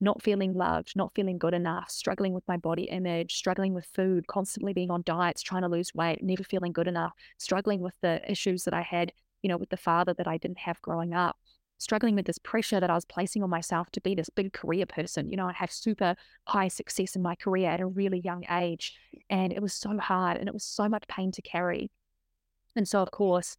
[0.00, 4.26] not feeling loved, not feeling good enough, struggling with my body image, struggling with food,
[4.26, 8.20] constantly being on diets, trying to lose weight, never feeling good enough, struggling with the
[8.30, 9.12] issues that I had
[9.46, 11.36] you know, with the father that I didn't have growing up,
[11.78, 14.86] struggling with this pressure that I was placing on myself to be this big career
[14.86, 15.30] person.
[15.30, 16.16] You know, I have super
[16.48, 18.98] high success in my career at a really young age.
[19.30, 21.92] And it was so hard and it was so much pain to carry.
[22.74, 23.56] And so, of course,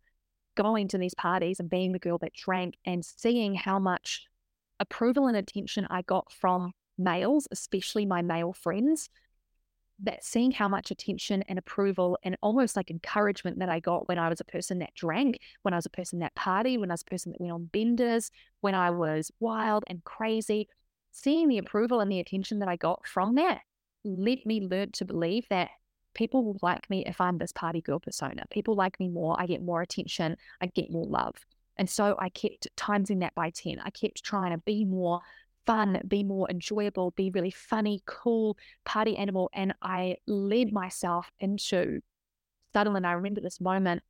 [0.56, 4.26] going to these parties and being the girl that drank and seeing how much
[4.80, 9.10] approval and attention I got from males, especially my male friends,
[10.04, 14.20] that seeing how much attention and approval and almost like encouragement that I got when
[14.20, 16.94] I was a person that drank, when I was a person that party, when I
[16.94, 18.30] was a person that went on benders,
[18.62, 20.68] when I was wild and crazy,
[21.12, 23.62] seeing the approval and the attention that I got from that
[24.04, 25.70] led me learn to believe that
[26.14, 28.44] people will like me if I'm this party girl persona.
[28.52, 29.36] People like me more.
[29.40, 30.38] I get more attention.
[30.62, 31.36] I get more love.
[31.78, 33.80] And so I kept timesing that by 10.
[33.84, 35.22] I kept trying to be more
[35.66, 39.50] fun, be more enjoyable, be really funny, cool, party animal.
[39.54, 42.02] And I led myself into
[42.74, 44.02] suddenly, and I remember this moment,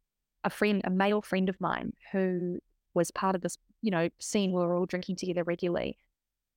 [0.43, 2.59] a friend, a male friend of mine who
[2.93, 5.97] was part of this, you know, scene where we we're all drinking together regularly.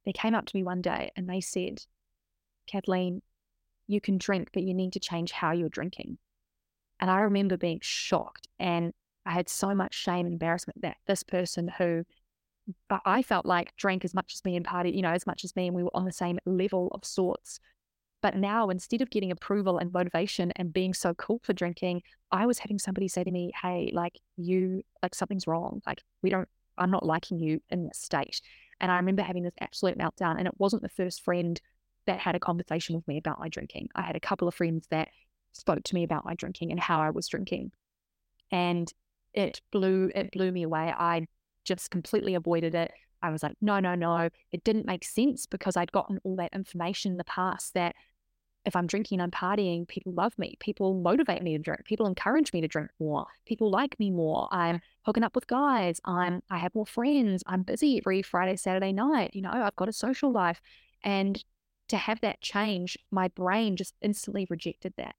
[0.05, 1.83] They came up to me one day and they said,
[2.67, 3.23] Kathleen,
[3.87, 6.19] you can drink, but you need to change how you're drinking.
[7.01, 8.93] And I remember being shocked and
[9.27, 12.05] I had so much shame and embarrassment that this person who
[12.89, 15.45] but I felt like drank as much as me and party, you know, as much
[15.45, 17.59] as me, and we were on the same level of sorts.
[18.23, 22.47] But now, instead of getting approval and motivation and being so cool for drinking, I
[22.47, 25.81] was having somebody say to me, Hey, like, you, like, something's wrong.
[25.87, 28.41] Like, we don't, I'm not liking you in this state.
[28.81, 30.39] And I remember having this absolute meltdown.
[30.39, 31.61] And it wasn't the first friend
[32.07, 33.89] that had a conversation with me about my drinking.
[33.95, 35.09] I had a couple of friends that
[35.53, 37.73] spoke to me about my drinking and how I was drinking.
[38.51, 38.93] And
[39.35, 40.93] it blew, it blew me away.
[40.97, 41.27] I
[41.65, 42.91] just completely avoided it.
[43.23, 44.31] I was like, no, no, no.
[44.51, 47.95] It didn't make sense because I'd gotten all that information in the past that
[48.65, 50.57] if I'm drinking, I'm partying, people love me.
[50.61, 51.85] People motivate me to drink.
[51.85, 53.27] People encourage me to drink more.
[53.47, 54.49] People like me more.
[54.51, 56.01] I'm hooking up with guys.
[56.05, 57.43] I'm I have more friends.
[57.47, 59.31] I'm busy every Friday, Saturday night.
[59.35, 60.61] You know, I've got a social life.
[61.03, 61.43] And
[61.89, 65.15] to have that change, my brain just instantly rejected that.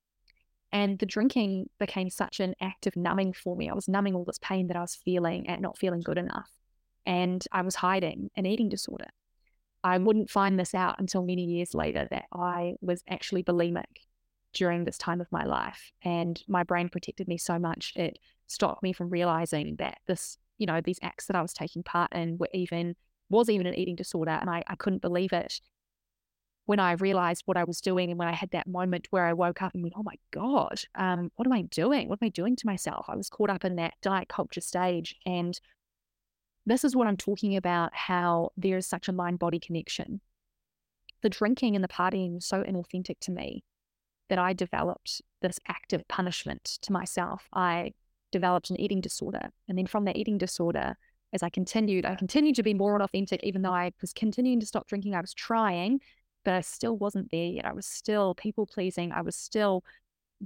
[0.74, 3.70] And the drinking became such an act of numbing for me.
[3.70, 6.50] I was numbing all this pain that I was feeling and not feeling good enough.
[7.06, 9.08] And I was hiding an eating disorder.
[9.84, 14.06] I wouldn't find this out until many years later that I was actually bulimic
[14.54, 15.92] during this time of my life.
[16.04, 20.68] And my brain protected me so much, it stopped me from realizing that this, you
[20.68, 22.96] know, these acts that I was taking part in were even,
[23.30, 24.38] was even an eating disorder.
[24.40, 25.60] And I, I couldn't believe it
[26.72, 29.34] when I realized what I was doing and when I had that moment where I
[29.34, 32.08] woke up and went, oh my God, um, what am I doing?
[32.08, 33.08] What am I doing to myself?
[33.10, 35.18] I was caught up in that diet culture stage.
[35.26, 35.60] And
[36.66, 40.22] this is what I'm talking about how there is such a mind body connection.
[41.24, 43.66] The drinking and the partying was so inauthentic to me
[44.30, 47.50] that I developed this active punishment to myself.
[47.52, 47.92] I
[48.32, 49.50] developed an eating disorder.
[49.68, 50.96] And then from that eating disorder,
[51.34, 54.66] as I continued, I continued to be more unauthentic, even though I was continuing to
[54.66, 55.16] stop drinking.
[55.16, 56.00] I was trying,
[56.44, 57.66] but I still wasn't there yet.
[57.66, 59.12] I was still people pleasing.
[59.12, 59.84] I was still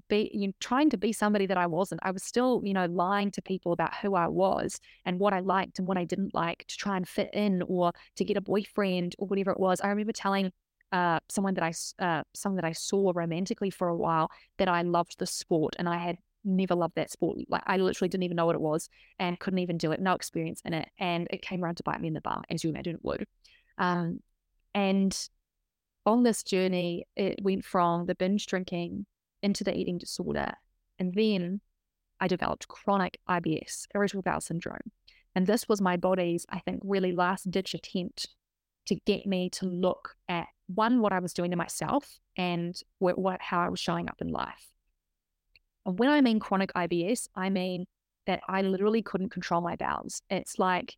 [0.09, 2.01] be you know, trying to be somebody that I wasn't.
[2.03, 5.39] I was still, you know, lying to people about who I was and what I
[5.39, 8.41] liked and what I didn't like to try and fit in or to get a
[8.41, 9.79] boyfriend or whatever it was.
[9.81, 10.51] I remember telling
[10.91, 14.81] uh, someone that I uh, someone that I saw romantically for a while that I
[14.81, 17.39] loved the sport and I had never loved that sport.
[17.49, 19.99] Like I literally didn't even know what it was and couldn't even do it.
[19.99, 22.63] No experience in it, and it came around to bite me in the butt, as
[22.63, 23.25] you imagine it would.
[23.77, 24.19] Um,
[24.73, 25.17] and
[26.05, 29.05] on this journey, it went from the binge drinking
[29.41, 30.53] into the eating disorder.
[30.99, 31.61] And then
[32.19, 34.91] I developed chronic IBS, irritable bowel syndrome.
[35.35, 38.29] And this was my body's, I think, really last ditch attempt
[38.85, 43.17] to get me to look at one, what I was doing to myself and what,
[43.17, 44.69] what how I was showing up in life.
[45.85, 47.85] And when I mean chronic IBS, I mean
[48.27, 50.21] that I literally couldn't control my bowels.
[50.29, 50.95] It's like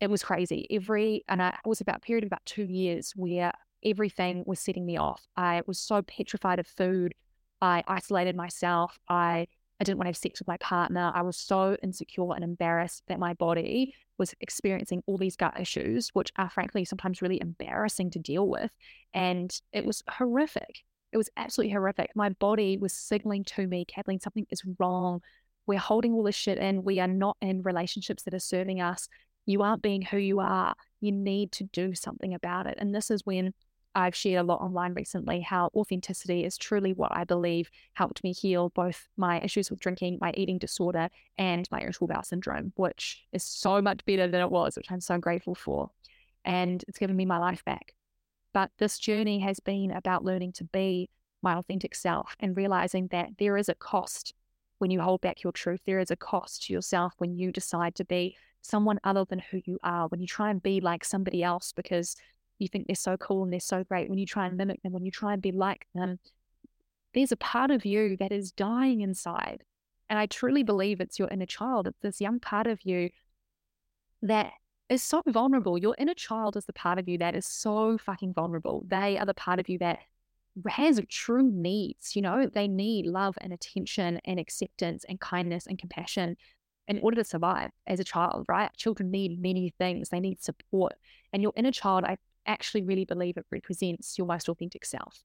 [0.00, 0.66] it was crazy.
[0.70, 3.52] Every and I was about a period of about two years where
[3.84, 5.26] everything was setting me off.
[5.36, 7.14] I was so petrified of food.
[7.60, 8.98] I isolated myself.
[9.08, 9.46] I
[9.80, 11.10] I didn't want to have sex with my partner.
[11.14, 16.10] I was so insecure and embarrassed that my body was experiencing all these gut issues,
[16.10, 18.70] which are frankly sometimes really embarrassing to deal with.
[19.12, 20.84] And it was horrific.
[21.12, 22.10] It was absolutely horrific.
[22.14, 25.20] My body was signaling to me, Kathleen, something is wrong.
[25.66, 26.84] We're holding all this shit in.
[26.84, 29.08] We are not in relationships that are serving us.
[29.46, 30.74] You aren't being who you are.
[31.00, 32.76] You need to do something about it.
[32.78, 33.54] And this is when
[33.94, 38.32] I've shared a lot online recently how authenticity is truly what I believe helped me
[38.32, 43.24] heal both my issues with drinking, my eating disorder, and my irritable bowel syndrome, which
[43.32, 45.90] is so much better than it was, which I'm so grateful for.
[46.44, 47.94] And it's given me my life back.
[48.52, 51.08] But this journey has been about learning to be
[51.42, 54.34] my authentic self and realizing that there is a cost
[54.78, 55.80] when you hold back your truth.
[55.86, 59.60] There is a cost to yourself when you decide to be someone other than who
[59.64, 62.16] you are, when you try and be like somebody else because
[62.58, 64.92] you think they're so cool and they're so great, when you try and mimic them,
[64.92, 66.18] when you try and be like them,
[67.14, 69.62] there's a part of you that is dying inside.
[70.08, 71.86] And I truly believe it's your inner child.
[71.86, 73.10] It's this young part of you
[74.22, 74.52] that
[74.88, 75.78] is so vulnerable.
[75.78, 78.84] Your inner child is the part of you that is so fucking vulnerable.
[78.86, 80.00] They are the part of you that
[80.68, 82.14] has true needs.
[82.14, 86.36] You know, they need love and attention and acceptance and kindness and compassion
[86.86, 88.70] in order to survive as a child, right?
[88.76, 90.10] Children need many things.
[90.10, 90.92] They need support.
[91.32, 95.22] And your inner child, I actually really believe it represents your most authentic self.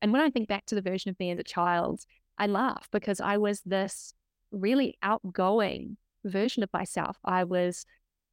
[0.00, 2.00] And when I think back to the version of me as a child,
[2.38, 4.14] I laugh because I was this
[4.52, 7.16] really outgoing version of myself.
[7.24, 7.84] I was,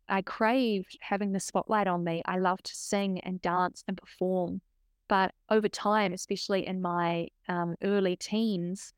[0.07, 2.21] I craved having the spotlight on me.
[2.25, 4.61] I loved to sing and dance and perform.
[5.07, 8.93] But over time, especially in my um, early teens,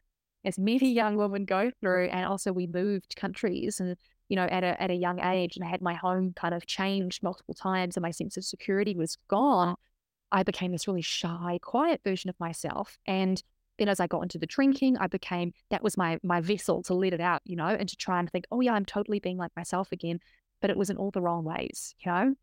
[0.46, 3.96] as many young women go through, and also we moved countries and
[4.30, 6.66] you know, at a at a young age and I had my home kind of
[6.66, 9.76] changed multiple times and my sense of security was gone,
[10.32, 12.98] I became this really shy, quiet version of myself.
[13.08, 13.42] And
[13.80, 16.94] then as I got into the drinking, I became that was my my vessel to
[16.94, 19.38] let it out, you know, and to try and think, oh yeah, I'm totally being
[19.38, 20.20] like myself again.
[20.62, 22.34] But it was in all the wrong ways, you know.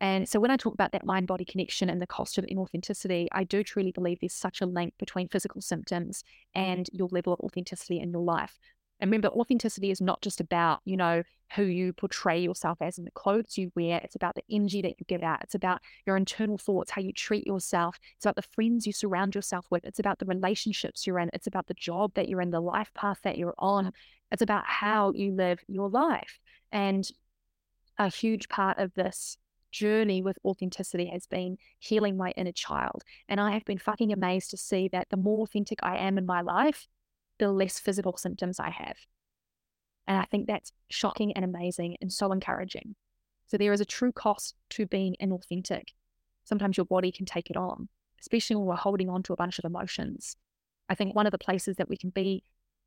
[0.00, 3.28] And so when I talk about that mind body connection and the cost of inauthenticity,
[3.32, 6.22] I do truly believe there's such a link between physical symptoms
[6.54, 8.58] and your level of authenticity in your life.
[9.00, 11.22] And remember, authenticity is not just about, you know,
[11.54, 14.00] who you portray yourself as and the clothes you wear.
[14.02, 15.42] It's about the energy that you give out.
[15.42, 17.98] It's about your internal thoughts, how you treat yourself.
[18.16, 19.84] It's about the friends you surround yourself with.
[19.84, 21.30] It's about the relationships you're in.
[21.32, 23.92] It's about the job that you're in, the life path that you're on.
[24.32, 26.40] It's about how you live your life.
[26.72, 27.08] And
[27.98, 29.36] a huge part of this
[29.70, 33.04] journey with authenticity has been healing my inner child.
[33.28, 36.26] And I have been fucking amazed to see that the more authentic I am in
[36.26, 36.88] my life,
[37.38, 38.96] the less physical symptoms I have.
[40.06, 42.94] And I think that's shocking and amazing and so encouraging.
[43.46, 45.88] So there is a true cost to being inauthentic.
[46.44, 47.88] Sometimes your body can take it on,
[48.20, 50.36] especially when we're holding on to a bunch of emotions.
[50.88, 52.44] I think one of the places that we can be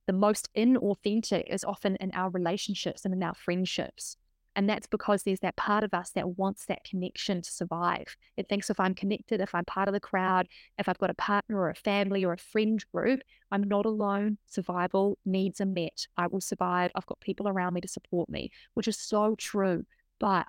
[0.07, 4.17] the most inauthentic is often in our relationships and in our friendships.
[4.55, 8.17] And that's because there's that part of us that wants that connection to survive.
[8.35, 11.15] It thinks if I'm connected, if I'm part of the crowd, if I've got a
[11.15, 14.37] partner or a family or a friend group, I'm not alone.
[14.47, 16.07] Survival needs are met.
[16.17, 16.91] I will survive.
[16.95, 19.85] I've got people around me to support me, which is so true.
[20.19, 20.45] But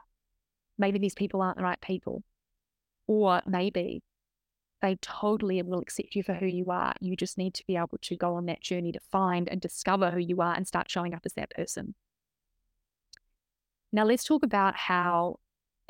[0.79, 2.25] maybe these people aren't the right people.
[3.07, 4.03] Or maybe
[4.83, 6.95] they totally will accept you for who you are.
[7.01, 10.11] You just need to be able to go on that journey to find and discover
[10.11, 11.95] who you are and start showing up as that person.
[13.93, 15.39] Now, let's talk about how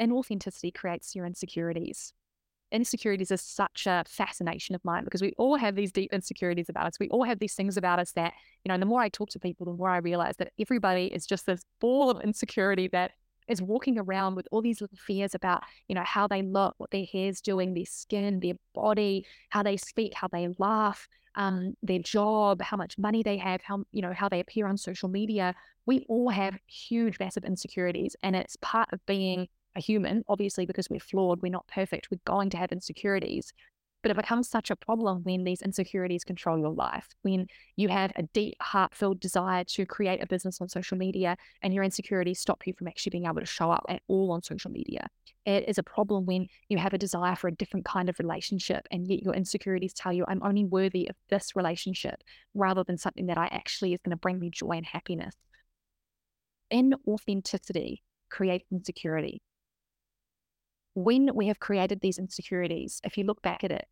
[0.01, 2.13] inauthenticity creates your insecurities.
[2.73, 6.87] Insecurities is such a fascination of mine because we all have these deep insecurities about
[6.87, 6.95] us.
[7.01, 8.33] We all have these things about us that,
[8.65, 11.27] you know, the more I talk to people, the more I realize that everybody is
[11.27, 13.13] just this ball of insecurity that
[13.51, 16.91] is walking around with all these little fears about, you know, how they look, what
[16.91, 21.99] their hair's doing, their skin, their body, how they speak, how they laugh, um, their
[21.99, 25.55] job, how much money they have, how, you know, how they appear on social media.
[25.87, 28.17] We all have huge, massive insecurities.
[28.23, 32.19] And it's part of being a human, obviously, because we're flawed, we're not perfect, we're
[32.25, 33.53] going to have insecurities.
[34.03, 38.13] But it becomes such a problem when these insecurities control your life, when you have
[38.17, 42.67] a deep, heartfelt desire to create a business on social media and your insecurities stop
[42.67, 45.07] you from actually being able to show up at all on social media.
[45.45, 48.87] It is a problem when you have a desire for a different kind of relationship
[48.91, 52.23] and yet your insecurities tell you, I'm only worthy of this relationship
[52.55, 55.35] rather than something that I actually is going to bring me joy and happiness.
[56.73, 57.99] Inauthenticity
[58.31, 59.43] creates insecurity
[60.95, 63.87] when we have created these insecurities, if you look back at it,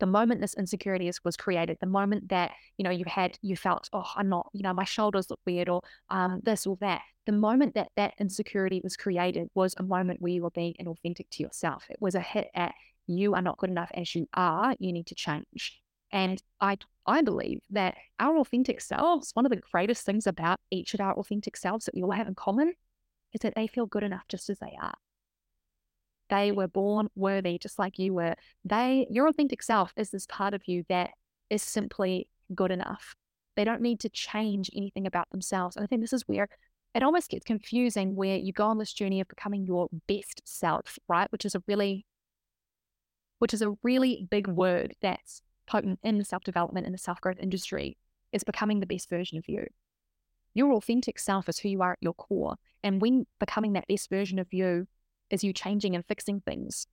[0.00, 3.88] the moment this insecurity was created, the moment that you know you had you felt
[3.92, 7.32] oh I'm not you know my shoulders look weird or um this or that, the
[7.32, 11.42] moment that that insecurity was created was a moment where you were being inauthentic to
[11.42, 11.86] yourself.
[11.88, 12.74] It was a hit at
[13.06, 14.74] you are not good enough as you are.
[14.78, 15.80] You need to change.
[16.10, 20.94] And I I believe that our authentic selves, one of the greatest things about each
[20.94, 22.74] of our authentic selves that we all have in common,
[23.32, 24.94] is that they feel good enough just as they are.
[26.34, 28.34] They were born worthy, just like you were.
[28.64, 31.10] They, your authentic self is this part of you that
[31.48, 33.14] is simply good enough.
[33.54, 35.76] They don't need to change anything about themselves.
[35.76, 36.48] And I think this is where
[36.92, 40.98] it almost gets confusing where you go on this journey of becoming your best self,
[41.06, 41.30] right?
[41.30, 42.04] Which is a really,
[43.38, 47.96] which is a really big word that's potent in the self-development and the self-growth industry.
[48.32, 49.66] Is becoming the best version of you.
[50.54, 52.56] Your authentic self is who you are at your core.
[52.82, 54.88] And when becoming that best version of you
[55.30, 56.86] is you changing and fixing things.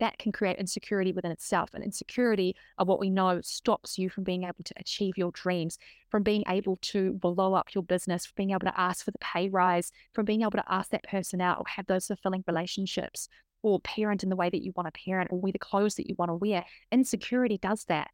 [0.00, 1.70] That can create insecurity within itself.
[1.74, 5.76] And insecurity of what we know stops you from being able to achieve your dreams,
[6.08, 9.18] from being able to blow up your business, from being able to ask for the
[9.18, 13.28] pay rise, from being able to ask that person out or have those fulfilling relationships
[13.62, 16.08] or parent in the way that you want to parent or wear the clothes that
[16.08, 16.64] you want to wear.
[16.92, 18.08] Insecurity does that.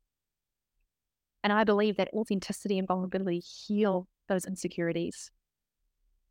[1.43, 5.31] And I believe that authenticity and vulnerability heal those insecurities.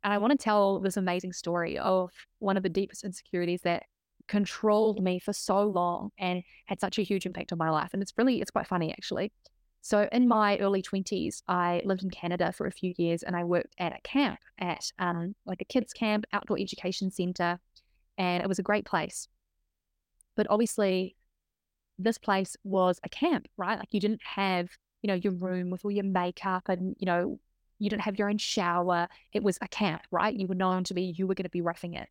[0.04, 3.84] And I want to tell this amazing story of one of the deepest insecurities that
[4.28, 7.90] controlled me for so long and had such a huge impact on my life.
[7.92, 9.32] And it's really, it's quite funny actually.
[9.80, 13.44] So in my early 20s, I lived in Canada for a few years and I
[13.44, 17.58] worked at a camp at um, like a kids camp, outdoor education center.
[18.16, 19.28] And it was a great place.
[20.36, 21.16] But obviously,
[21.98, 23.78] this place was a camp, right?
[23.78, 24.68] Like you didn't have,
[25.02, 27.38] you know, your room with all your makeup and, you know,
[27.84, 29.08] you didn't have your own shower.
[29.32, 30.34] It was a camp, right?
[30.34, 32.08] You were known to be, you were going to be roughing it.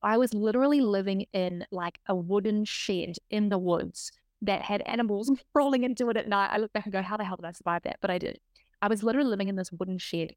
[0.00, 5.30] I was literally living in like a wooden shed in the woods that had animals
[5.52, 6.50] crawling into it at night.
[6.52, 7.98] I look back and go, how the hell did I survive that?
[8.00, 8.38] But I did.
[8.80, 10.34] I was literally living in this wooden shed.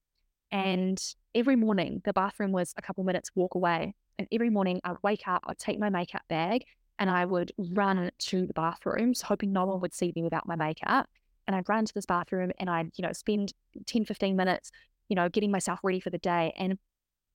[0.52, 1.02] And
[1.36, 3.94] every morning, the bathroom was a couple minutes walk away.
[4.18, 6.66] And every morning, I'd wake up, I'd take my makeup bag,
[7.00, 10.56] and I would run to the bathrooms, hoping no one would see me without my
[10.56, 11.08] makeup
[11.48, 13.54] and I'd run to this bathroom and I'd, you know, spend
[13.86, 14.72] 10, 15 minutes,
[15.10, 16.54] you know, getting myself ready for the day.
[16.58, 16.78] And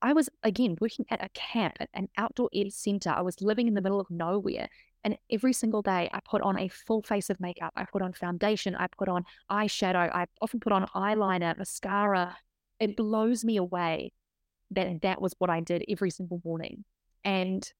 [0.02, 3.10] I was, again, working at a camp, an outdoor ed center.
[3.10, 4.68] I was living in the middle of nowhere.
[5.04, 7.72] And every single day, I put on a full face of makeup.
[7.76, 8.74] I put on foundation.
[8.74, 10.12] I put on eyeshadow.
[10.12, 12.36] I often put on eyeliner, mascara.
[12.80, 14.12] It blows me away
[14.72, 16.84] that that was what I did every single morning.
[17.24, 17.70] And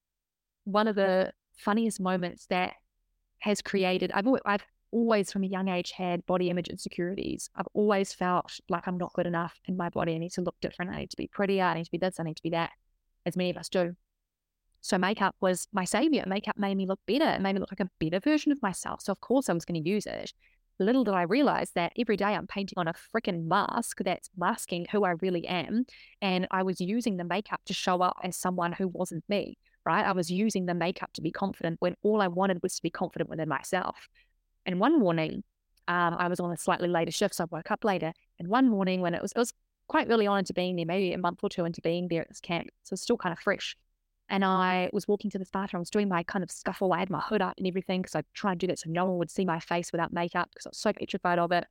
[0.63, 2.73] one of the funniest moments that
[3.39, 7.49] has created, I've, I've always from a young age had body image insecurities.
[7.55, 10.15] I've always felt like I'm not good enough in my body.
[10.15, 10.91] I need to look different.
[10.91, 11.63] I need to be prettier.
[11.63, 12.19] I need to be this.
[12.19, 12.71] I need to be that,
[13.25, 13.95] as many of us do.
[14.81, 16.23] So makeup was my savior.
[16.27, 17.29] Makeup made me look better.
[17.29, 19.01] It made me look like a better version of myself.
[19.01, 20.33] So of course I was going to use it.
[20.79, 24.85] Little did I realize that every day I'm painting on a freaking mask that's masking
[24.91, 25.85] who I really am.
[26.21, 30.05] And I was using the makeup to show up as someone who wasn't me, right?
[30.05, 32.91] I was using the makeup to be confident when all I wanted was to be
[32.91, 34.07] confident within myself.
[34.67, 35.43] And one morning,
[35.87, 38.13] um, I was on a slightly later shift, so I woke up later.
[38.37, 39.53] And one morning, when it was it was
[39.87, 42.27] quite early on into being there, maybe a month or two into being there at
[42.27, 43.75] this camp, so it's still kind of fresh.
[44.29, 45.79] And I was walking to this bathroom.
[45.79, 46.91] I was doing my kind of scuffle.
[46.91, 49.05] I had my hood up and everything because I tried to do that so no
[49.05, 51.65] one would see my face without makeup because I was so petrified of it.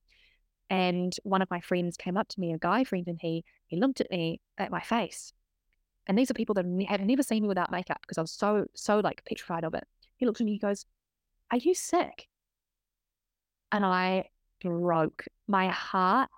[0.70, 3.78] And one of my friends came up to me, a guy friend, and he he
[3.78, 5.34] looked at me at my face.
[6.06, 8.64] And these are people that have never seen me without makeup because I was so
[8.74, 9.84] so like petrified of it.
[10.16, 10.52] He looked at me.
[10.52, 10.86] He goes,
[11.50, 12.28] "Are you sick?"
[13.72, 14.30] And I
[14.62, 15.24] broke.
[15.48, 16.30] My heart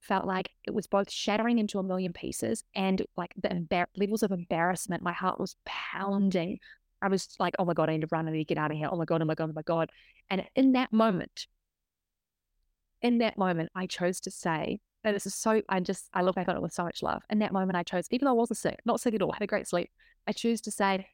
[0.00, 4.22] felt like it was both shattering into a million pieces and like the embar- levels
[4.22, 5.02] of embarrassment.
[5.02, 6.58] My heart was pounding.
[7.00, 8.28] I was like, oh my God, I need to run.
[8.28, 8.88] I need to get out of here.
[8.90, 9.90] Oh my God, oh my God, oh my God.
[10.30, 11.46] And in that moment,
[13.02, 16.36] in that moment, I chose to say, and this is so, I just, I look
[16.36, 17.22] back on it with so much love.
[17.28, 19.42] In that moment, I chose, even though I wasn't sick, not sick at all, had
[19.42, 19.90] a great sleep,
[20.26, 21.06] I choose to say,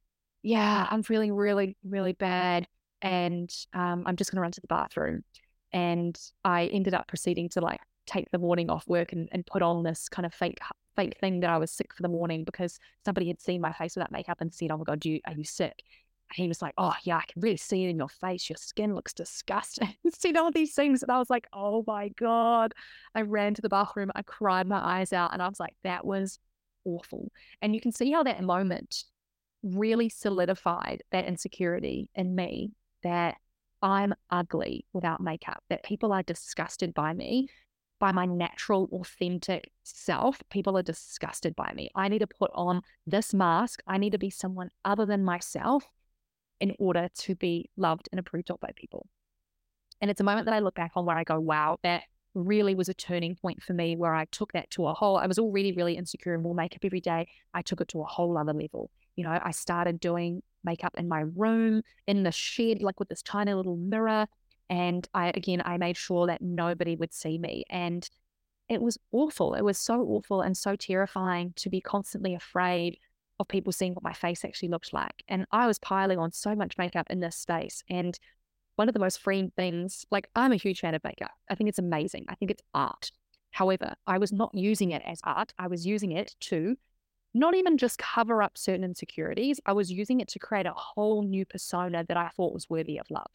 [0.42, 2.68] yeah, I'm feeling really, really bad.
[3.02, 5.24] And um, I'm just going to run to the bathroom.
[5.72, 9.62] And I ended up proceeding to like take the morning off work and, and put
[9.62, 10.58] on this kind of fake
[10.96, 13.94] fake thing that I was sick for the morning because somebody had seen my face
[13.94, 15.82] without makeup and said, "Oh my god, you are you sick?"
[16.30, 18.48] And he was like, "Oh yeah, I can really see it in your face.
[18.48, 22.74] Your skin looks disgusting." Seen all these things, and I was like, "Oh my god!"
[23.14, 26.04] I ran to the bathroom, I cried my eyes out, and I was like, "That
[26.04, 26.38] was
[26.84, 27.30] awful."
[27.62, 29.04] And you can see how that moment
[29.62, 33.36] really solidified that insecurity in me that
[33.82, 37.48] I'm ugly without makeup, that people are disgusted by me,
[37.98, 40.42] by my natural, authentic self.
[40.50, 41.90] People are disgusted by me.
[41.94, 43.82] I need to put on this mask.
[43.86, 45.84] I need to be someone other than myself
[46.60, 49.06] in order to be loved and approved of by people.
[50.00, 52.02] And it's a moment that I look back on where I go, wow, that
[52.34, 55.26] really was a turning point for me where I took that to a whole, I
[55.26, 57.28] was already really insecure and wore makeup every day.
[57.52, 58.90] I took it to a whole other level.
[59.16, 63.22] You know, I started doing makeup in my room, in the shed, like with this
[63.22, 64.26] tiny little mirror.
[64.68, 67.64] And I, again, I made sure that nobody would see me.
[67.70, 68.08] And
[68.68, 69.54] it was awful.
[69.54, 72.98] It was so awful and so terrifying to be constantly afraid
[73.40, 75.24] of people seeing what my face actually looked like.
[75.26, 77.82] And I was piling on so much makeup in this space.
[77.88, 78.18] And
[78.76, 81.32] one of the most freeing things, like I'm a huge fan of makeup.
[81.50, 82.26] I think it's amazing.
[82.28, 83.10] I think it's art.
[83.50, 85.52] However, I was not using it as art.
[85.58, 86.76] I was using it to
[87.32, 91.22] not even just cover up certain insecurities, I was using it to create a whole
[91.22, 93.30] new persona that I thought was worthy of love.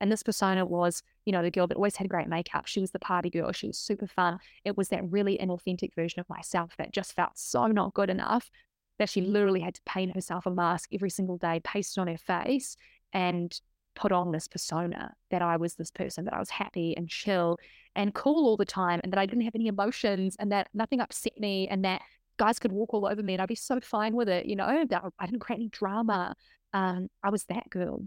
[0.00, 2.66] And this persona was, you know, the girl that always had great makeup.
[2.66, 3.52] She was the party girl.
[3.52, 4.38] She was super fun.
[4.64, 8.50] It was that really inauthentic version of myself that just felt so not good enough
[8.98, 12.08] that she literally had to paint herself a mask every single day, paste it on
[12.08, 12.76] her face,
[13.12, 13.60] and
[13.94, 17.58] put on this persona that I was this person, that I was happy and chill
[17.94, 21.00] and cool all the time, and that I didn't have any emotions, and that nothing
[21.00, 22.02] upset me, and that
[22.38, 24.64] guys could walk all over me and I'd be so fine with it, you know,
[24.64, 26.34] I didn't create any drama.
[26.72, 28.02] Um, I was that girl.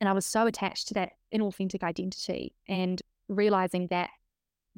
[0.00, 4.10] And I was so attached to that inauthentic identity and realizing that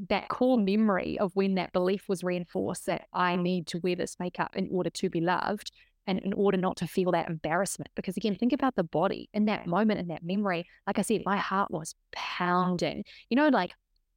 [0.09, 4.16] that core memory of when that belief was reinforced that I need to wear this
[4.18, 5.70] makeup in order to be loved
[6.07, 7.91] and in order not to feel that embarrassment.
[7.95, 10.66] Because again, think about the body in that moment, in that memory.
[10.87, 13.05] Like I said, my heart was pounding.
[13.29, 13.75] You know, like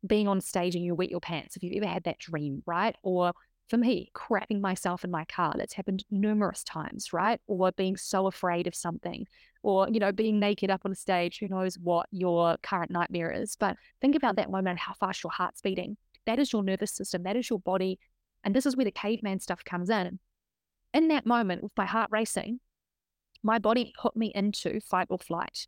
[0.07, 2.95] being on stage and you wet your pants, if you've ever had that dream, right?
[3.03, 3.33] Or
[3.69, 5.53] for me, crapping myself in my car.
[5.57, 7.39] That's happened numerous times, right?
[7.47, 9.25] Or being so afraid of something,
[9.63, 11.39] or, you know, being naked up on a stage.
[11.39, 13.55] Who knows what your current nightmare is?
[13.55, 15.97] But think about that moment, how fast your heart's beating.
[16.25, 17.99] That is your nervous system, that is your body.
[18.43, 20.19] And this is where the caveman stuff comes in.
[20.93, 22.59] In that moment, with my heart racing,
[23.41, 25.67] my body put me into fight or flight,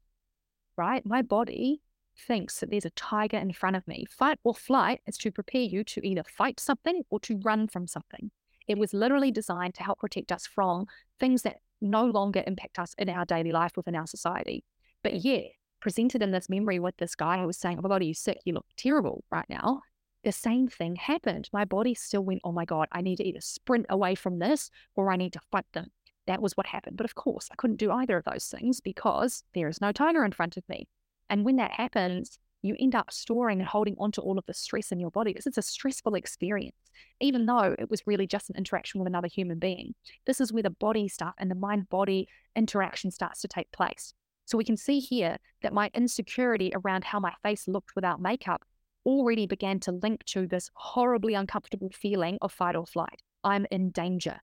[0.77, 1.05] right?
[1.05, 1.81] My body
[2.17, 4.05] thinks that there's a tiger in front of me.
[4.09, 7.87] Fight or flight is to prepare you to either fight something or to run from
[7.87, 8.31] something.
[8.67, 10.87] It was literally designed to help protect us from
[11.19, 14.63] things that no longer impact us in our daily life within our society.
[15.03, 15.41] But yeah,
[15.79, 18.13] presented in this memory with this guy who was saying, Oh my God, are you
[18.13, 18.39] sick?
[18.45, 19.81] You look terrible right now.
[20.23, 21.49] The same thing happened.
[21.53, 24.69] My body still went, Oh my God, I need to either sprint away from this
[24.95, 25.87] or I need to fight them.
[26.25, 26.97] That was what happened.
[26.97, 30.25] But of course, I couldn't do either of those things because there is no tiger
[30.25, 30.87] in front of me.
[31.29, 34.91] And when that happens, you end up storing and holding onto all of the stress
[34.91, 36.75] in your body because it's a stressful experience,
[37.19, 39.93] even though it was really just an interaction with another human being.
[40.25, 44.13] This is where the body stuff and the mind body interaction starts to take place.
[44.45, 48.63] So we can see here that my insecurity around how my face looked without makeup
[49.05, 53.21] already began to link to this horribly uncomfortable feeling of fight or flight.
[53.43, 54.41] I'm in danger.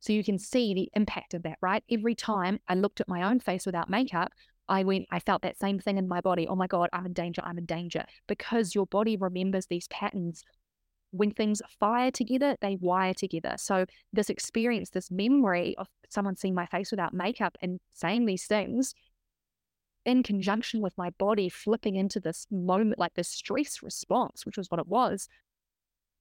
[0.00, 1.82] So you can see the impact of that, right?
[1.90, 4.32] Every time I looked at my own face without makeup,
[4.68, 6.46] I went, I felt that same thing in my body.
[6.48, 8.04] Oh my God, I'm in danger, I'm in danger.
[8.26, 10.42] Because your body remembers these patterns.
[11.12, 13.54] When things fire together, they wire together.
[13.58, 18.44] So, this experience, this memory of someone seeing my face without makeup and saying these
[18.46, 18.92] things
[20.04, 24.70] in conjunction with my body flipping into this moment, like this stress response, which was
[24.70, 25.28] what it was.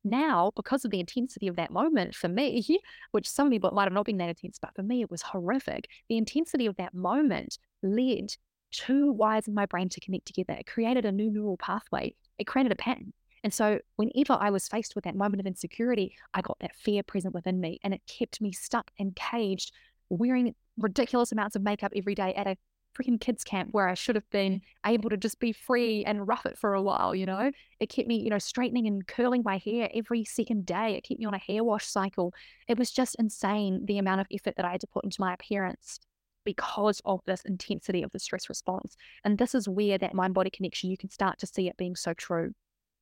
[0.06, 2.64] Now, because of the intensity of that moment for me,
[3.12, 5.89] which some people might have not been that intense, but for me, it was horrific.
[6.08, 8.30] The intensity of that moment led
[8.72, 10.53] two wires in my brain to connect together.
[10.53, 13.14] It created a new neural pathway, it created a pattern.
[13.43, 17.03] And so, whenever I was faced with that moment of insecurity, I got that fear
[17.03, 19.72] present within me, and it kept me stuck and caged,
[20.10, 22.58] wearing ridiculous amounts of makeup every day at a
[22.96, 26.46] freaking kids camp where I should have been able to just be free and rough
[26.46, 27.52] it for a while, you know?
[27.80, 30.96] It kept me, you know, straightening and curling my hair every second day.
[30.96, 32.34] It kept me on a hair wash cycle.
[32.68, 35.34] It was just insane the amount of effort that I had to put into my
[35.34, 36.00] appearance
[36.46, 38.96] because of this intensity of the stress response.
[39.24, 41.96] And this is where that mind body connection, you can start to see it being
[41.96, 42.54] so true.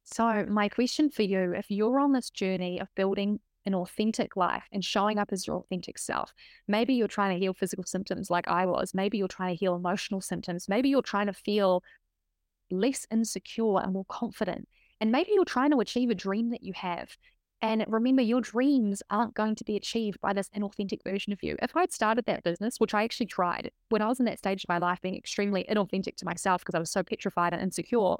[0.06, 4.64] So, my question for you if you're on this journey of building an authentic life
[4.72, 6.34] and showing up as your authentic self.
[6.68, 8.94] Maybe you're trying to heal physical symptoms like I was.
[8.94, 10.68] Maybe you're trying to heal emotional symptoms.
[10.68, 11.84] Maybe you're trying to feel
[12.72, 14.68] less insecure and more confident.
[15.00, 17.18] And maybe you're trying to achieve a dream that you have.
[17.62, 21.56] And remember, your dreams aren't going to be achieved by this inauthentic version of you.
[21.62, 24.66] If I'd started that business, which I actually tried when I was in that stage
[24.66, 28.18] of my life being extremely inauthentic to myself because I was so petrified and insecure,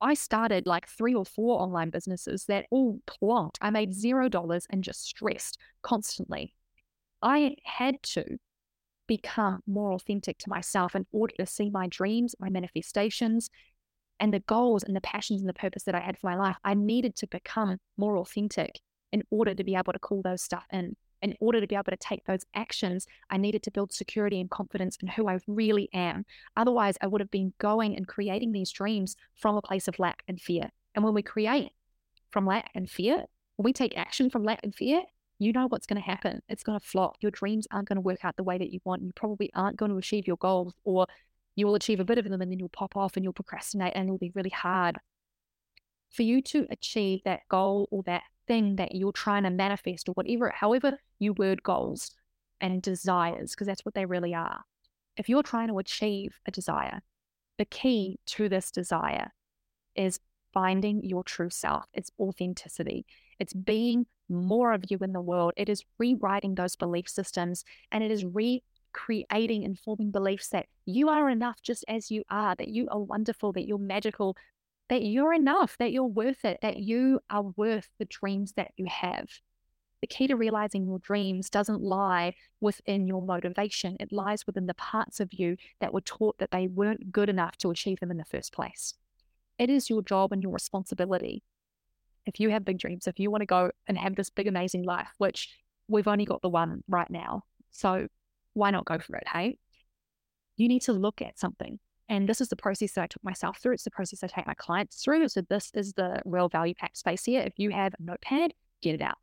[0.00, 3.56] I started like three or four online businesses that all plonked.
[3.60, 6.52] I made zero dollars and just stressed constantly.
[7.22, 8.38] I had to
[9.06, 13.48] become more authentic to myself in order to see my dreams, my manifestations,
[14.20, 16.56] and the goals and the passions and the purpose that I had for my life.
[16.64, 18.80] I needed to become more authentic
[19.12, 21.90] in order to be able to call those stuff in in order to be able
[21.90, 25.88] to take those actions, I needed to build security and confidence in who I really
[25.92, 26.24] am.
[26.56, 30.22] Otherwise, I would have been going and creating these dreams from a place of lack
[30.28, 30.70] and fear.
[30.94, 31.72] And when we create
[32.30, 33.24] from lack and fear,
[33.56, 35.02] when we take action from lack and fear,
[35.40, 36.42] you know what's going to happen.
[36.48, 37.16] It's going to flop.
[37.20, 39.02] Your dreams aren't going to work out the way that you want.
[39.02, 41.08] You probably aren't going to achieve your goals, or
[41.56, 43.94] you will achieve a bit of them and then you'll pop off and you'll procrastinate
[43.96, 44.98] and it'll be really hard.
[46.10, 50.12] For you to achieve that goal or that thing that you're trying to manifest or
[50.12, 52.12] whatever, however you word goals
[52.60, 54.62] and desires, because that's what they really are.
[55.16, 57.00] If you're trying to achieve a desire,
[57.58, 59.32] the key to this desire
[59.94, 60.20] is
[60.52, 61.84] finding your true self.
[61.92, 63.06] It's authenticity.
[63.38, 65.52] It's being more of you in the world.
[65.56, 70.64] It is rewriting those belief systems and it is re creating and forming beliefs that
[70.86, 74.34] you are enough just as you are, that you are wonderful, that you're magical,
[74.88, 78.86] that you're enough, that you're worth it, that you are worth the dreams that you
[78.88, 79.28] have.
[80.00, 84.74] The key to realizing your dreams doesn't lie within your motivation, it lies within the
[84.74, 88.18] parts of you that were taught that they weren't good enough to achieve them in
[88.18, 88.94] the first place.
[89.58, 91.42] It is your job and your responsibility.
[92.26, 94.84] If you have big dreams, if you want to go and have this big, amazing
[94.84, 95.48] life, which
[95.88, 98.08] we've only got the one right now, so
[98.52, 99.26] why not go for it?
[99.26, 99.58] Hey,
[100.56, 101.78] you need to look at something
[102.08, 103.74] and this is the process that I took myself through.
[103.74, 105.28] It's the process I take my clients through.
[105.28, 107.42] So this is the real value pack space here.
[107.42, 109.18] If you have a notepad, get it out.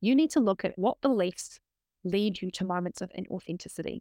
[0.00, 1.58] You need to look at what beliefs
[2.04, 4.00] lead you to moments of inauthenticity.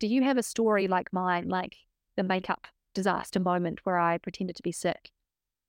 [0.00, 1.76] Do you have a story like mine, like
[2.16, 5.10] the makeup disaster moment where I pretended to be sick?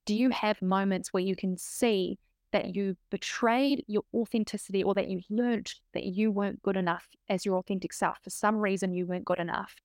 [0.05, 2.17] Do you have moments where you can see
[2.53, 7.45] that you betrayed your authenticity or that you learned that you weren't good enough as
[7.45, 8.17] your authentic self?
[8.23, 9.75] For some reason, you weren't good enough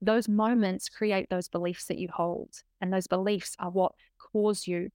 [0.00, 2.50] those moments create those beliefs that you hold.
[2.80, 4.90] And those beliefs are what cause you,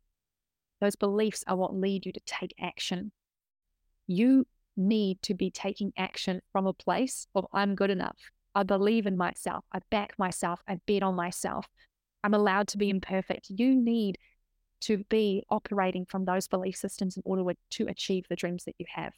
[0.79, 3.11] those beliefs are what lead you to take action.
[4.07, 4.45] You
[4.75, 8.17] need to be taking action from a place of I'm good enough.
[8.55, 9.65] I believe in myself.
[9.71, 10.61] I back myself.
[10.67, 11.67] I bet on myself.
[12.23, 13.47] I'm allowed to be imperfect.
[13.49, 14.17] You need
[14.81, 18.85] to be operating from those belief systems in order to achieve the dreams that you
[18.93, 19.13] have.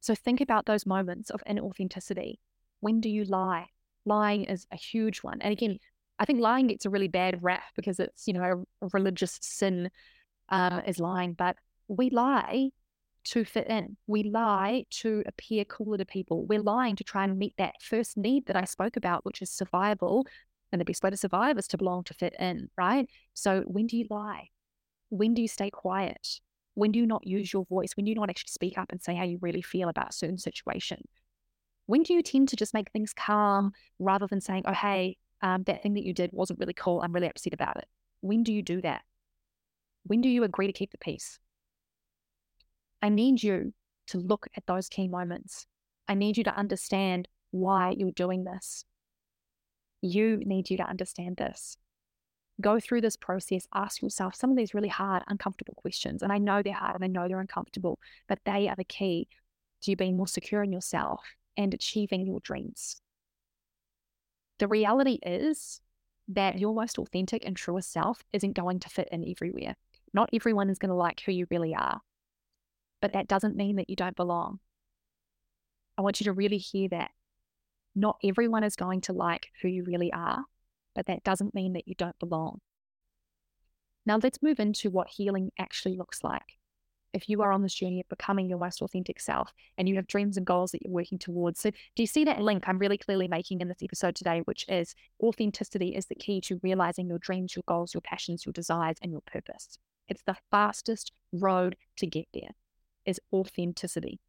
[0.00, 2.36] So think about those moments of inauthenticity.
[2.80, 3.71] When do you lie?
[4.04, 5.40] Lying is a huge one.
[5.40, 5.78] And again,
[6.18, 9.90] I think lying gets a really bad rap because it's, you know, a, religious sin
[10.48, 11.56] uh, is lying, but
[11.88, 12.70] we lie
[13.24, 13.96] to fit in.
[14.06, 16.46] We lie to appear cooler to people.
[16.46, 19.50] We're lying to try and meet that first need that I spoke about, which is
[19.50, 20.26] survival.
[20.70, 23.08] And the best way to survive is to belong to fit in, right?
[23.34, 24.48] So when do you lie?
[25.10, 26.40] When do you stay quiet?
[26.74, 27.96] When do you not use your voice?
[27.96, 30.12] When do you not actually speak up and say how you really feel about a
[30.12, 31.02] certain situation?
[31.86, 35.64] When do you tend to just make things calm rather than saying, oh, hey, um,
[35.64, 37.00] that thing that you did wasn't really cool.
[37.02, 37.86] I'm really upset about it.
[38.20, 39.02] When do you do that?
[40.04, 41.38] When do you agree to keep the peace?
[43.02, 43.74] I need you
[44.08, 45.66] to look at those key moments.
[46.08, 48.84] I need you to understand why you're doing this.
[50.00, 51.76] You need you to understand this.
[52.60, 56.22] Go through this process, ask yourself some of these really hard, uncomfortable questions.
[56.22, 59.26] And I know they're hard and I know they're uncomfortable, but they are the key
[59.82, 61.20] to you being more secure in yourself
[61.56, 63.00] and achieving your dreams.
[64.58, 65.80] The reality is
[66.28, 69.74] that your most authentic and truest self isn't going to fit in everywhere.
[70.14, 72.00] Not everyone is going to like who you really are,
[73.00, 74.60] but that doesn't mean that you don't belong.
[75.98, 77.10] I want you to really hear that.
[77.94, 80.44] Not everyone is going to like who you really are,
[80.94, 82.60] but that doesn't mean that you don't belong.
[84.06, 86.58] Now, let's move into what healing actually looks like.
[87.12, 90.06] If you are on this journey of becoming your most authentic self and you have
[90.06, 91.60] dreams and goals that you're working towards.
[91.60, 94.64] So, do you see that link I'm really clearly making in this episode today, which
[94.68, 98.96] is authenticity is the key to realizing your dreams, your goals, your passions, your desires,
[99.02, 99.78] and your purpose.
[100.08, 102.50] It's the fastest road to get there
[103.04, 104.20] is authenticity.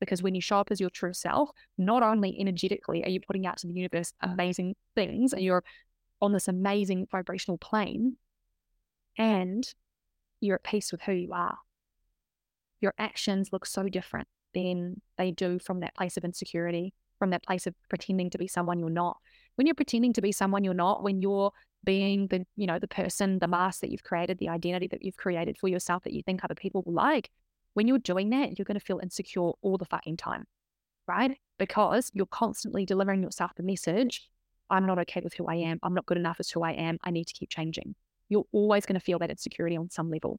[0.00, 3.46] Because when you show up as your true self, not only energetically are you putting
[3.46, 5.62] out to the universe amazing things and you're
[6.22, 8.16] on this amazing vibrational plane,
[9.16, 9.74] and
[10.40, 11.58] you're at peace with who you are.
[12.80, 17.44] Your actions look so different than they do from that place of insecurity, from that
[17.44, 19.18] place of pretending to be someone you're not.
[19.56, 21.52] When you're pretending to be someone you're not, when you're
[21.84, 25.16] being the, you know, the person, the mask that you've created, the identity that you've
[25.16, 27.30] created for yourself that you think other people will like,
[27.74, 30.44] when you're doing that, you're going to feel insecure all the fucking time,
[31.06, 31.36] right?
[31.58, 34.28] Because you're constantly delivering yourself the message
[34.70, 35.78] I'm not okay with who I am.
[35.82, 36.98] I'm not good enough as who I am.
[37.02, 37.94] I need to keep changing.
[38.28, 40.38] You're always going to feel that insecurity on some level.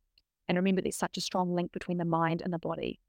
[0.52, 2.99] And remember, there's such a strong link between the mind and the body.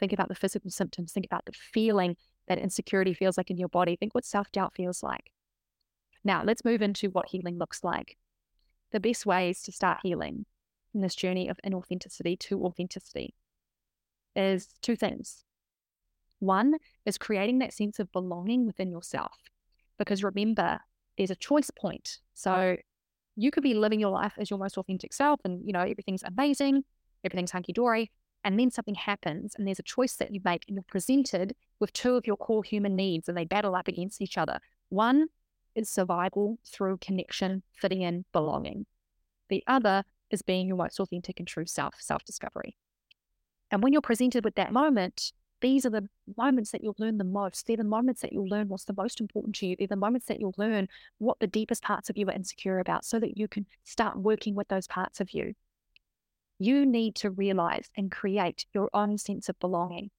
[0.00, 1.12] Think about the physical symptoms.
[1.12, 2.16] Think about the feeling
[2.48, 3.94] that insecurity feels like in your body.
[3.94, 5.30] Think what self doubt feels like.
[6.24, 8.16] Now, let's move into what healing looks like.
[8.90, 10.44] The best ways to start healing
[10.92, 13.32] in this journey of inauthenticity to authenticity
[14.34, 15.44] is two things.
[16.40, 19.38] One is creating that sense of belonging within yourself.
[20.00, 20.80] Because remember,
[21.16, 22.18] there's a choice point.
[22.34, 22.76] So
[23.38, 26.24] you could be living your life as your most authentic self and, you know, everything's
[26.24, 26.82] amazing,
[27.24, 28.10] everything's hunky dory.
[28.42, 31.92] And then something happens and there's a choice that you make and you're presented with
[31.92, 34.58] two of your core human needs and they battle up against each other.
[34.88, 35.28] One
[35.76, 38.86] is survival through connection, fitting in, belonging.
[39.50, 42.76] The other is being your most authentic and true self, self discovery.
[43.70, 47.24] And when you're presented with that moment, these are the moments that you'll learn the
[47.24, 47.66] most.
[47.66, 49.76] They're the moments that you'll learn what's the most important to you.
[49.76, 50.88] They're the moments that you'll learn
[51.18, 54.54] what the deepest parts of you are insecure about so that you can start working
[54.54, 55.54] with those parts of you.
[56.58, 60.10] You need to realize and create your own sense of belonging.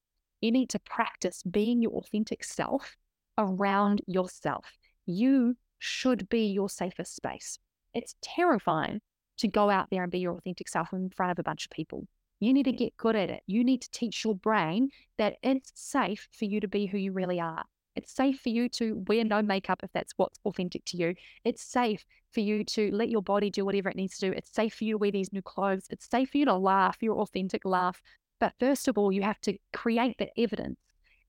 [0.41, 2.95] You need to practice being your authentic self
[3.37, 4.65] around yourself.
[5.05, 7.59] You should be your safest space.
[7.93, 9.01] It's terrifying
[9.37, 11.71] to go out there and be your authentic self in front of a bunch of
[11.71, 12.07] people.
[12.39, 13.43] You need to get good at it.
[13.47, 17.11] You need to teach your brain that it's safe for you to be who you
[17.11, 17.63] really are.
[17.95, 21.15] It's safe for you to wear no makeup if that's what's authentic to you.
[21.43, 24.33] It's safe for you to let your body do whatever it needs to do.
[24.37, 25.87] It's safe for you to wear these new clothes.
[25.89, 28.01] It's safe for you to laugh, your authentic laugh.
[28.39, 30.79] But first of all, you have to create that evidence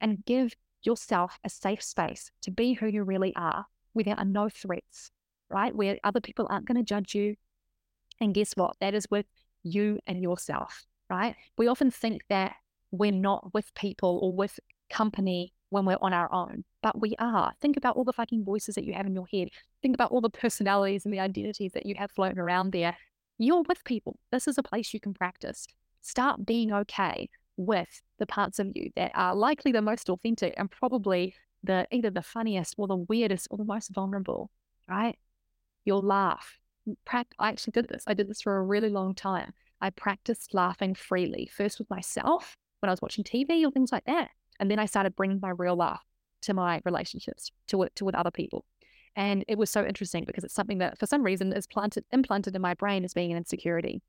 [0.01, 4.25] and give yourself a safe space to be who you really are where there are
[4.25, 5.11] no threats,
[5.49, 5.75] right?
[5.75, 7.35] Where other people aren't going to judge you.
[8.21, 8.77] And guess what?
[8.81, 9.27] That is with
[9.63, 11.35] you and yourself right?
[11.59, 12.55] We often think that
[12.93, 14.59] we're not with people or with
[14.89, 17.53] company when we're on our own, but we are.
[17.61, 19.49] Think about all the fucking voices that you have in your head.
[19.83, 22.97] Think about all the personalities and the identities that you have floating around there.
[23.39, 24.19] You're with people.
[24.33, 25.67] This is a place you can practice.
[26.03, 30.71] Start being okay with the parts of you that are likely the most authentic and
[30.71, 34.51] probably the either the funniest or the weirdest or the most vulnerable,
[34.89, 35.19] right?
[35.85, 36.59] You'll laugh.
[37.09, 38.03] I actually did this.
[38.07, 39.53] I did this for a really long time.
[39.81, 44.05] I practiced laughing freely, first with myself when I was watching TV or things like
[44.05, 44.31] that.
[44.59, 46.05] And then I started bringing my real laugh
[46.43, 48.65] to my relationships, to to with other people.
[49.17, 52.55] And it was so interesting because it's something that for some reason is planted, implanted
[52.55, 54.03] in my brain as being an insecurity.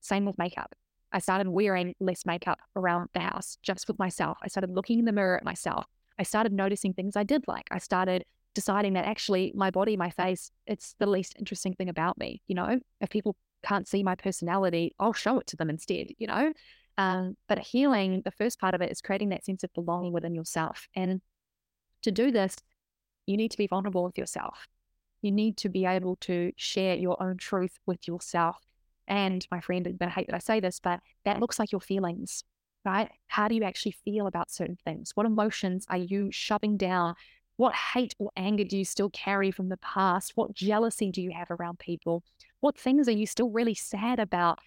[0.00, 0.74] Same with makeup.
[1.12, 4.38] I started wearing less makeup around the house just with myself.
[4.42, 5.86] I started looking in the mirror at myself.
[6.18, 7.66] I started noticing things I did like.
[7.70, 12.18] I started deciding that actually my body, my face, it's the least interesting thing about
[12.18, 12.42] me.
[12.46, 16.26] You know, if people can't see my personality, I'll show it to them instead, you
[16.26, 16.52] know?
[16.98, 20.34] Um, but healing, the first part of it is creating that sense of belonging within
[20.34, 20.88] yourself.
[20.94, 21.20] And
[22.02, 22.56] to do this,
[23.26, 24.66] you need to be vulnerable with yourself.
[25.22, 28.56] You need to be able to share your own truth with yourself.
[29.06, 32.44] And my friend, I hate that I say this, but that looks like your feelings,
[32.84, 33.10] right?
[33.28, 35.12] How do you actually feel about certain things?
[35.14, 37.14] What emotions are you shoving down?
[37.56, 40.32] What hate or anger do you still carry from the past?
[40.34, 42.24] What jealousy do you have around people?
[42.62, 44.60] What things are you still really sad about?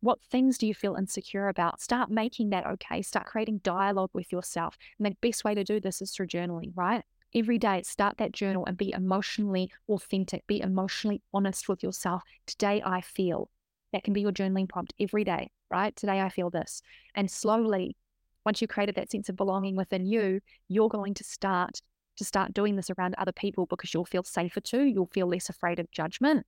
[0.00, 1.80] What things do you feel insecure about?
[1.80, 3.02] Start making that okay.
[3.02, 4.76] Start creating dialogue with yourself.
[4.98, 7.04] And the best way to do this is through journaling, right?
[7.36, 12.24] Every day, start that journal and be emotionally authentic, be emotionally honest with yourself.
[12.46, 13.48] Today, I feel.
[13.92, 15.94] That can be your journaling prompt every day, right?
[15.94, 16.82] Today, I feel this.
[17.14, 17.96] And slowly,
[18.44, 21.80] once you've created that sense of belonging within you, you're going to start
[22.16, 24.82] to start doing this around other people because you'll feel safer too.
[24.82, 26.44] You'll feel less afraid of judgment.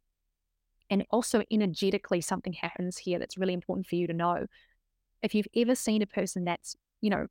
[0.90, 4.46] And also, energetically, something happens here that's really important for you to know.
[5.22, 7.26] If you've ever seen a person that's, you know,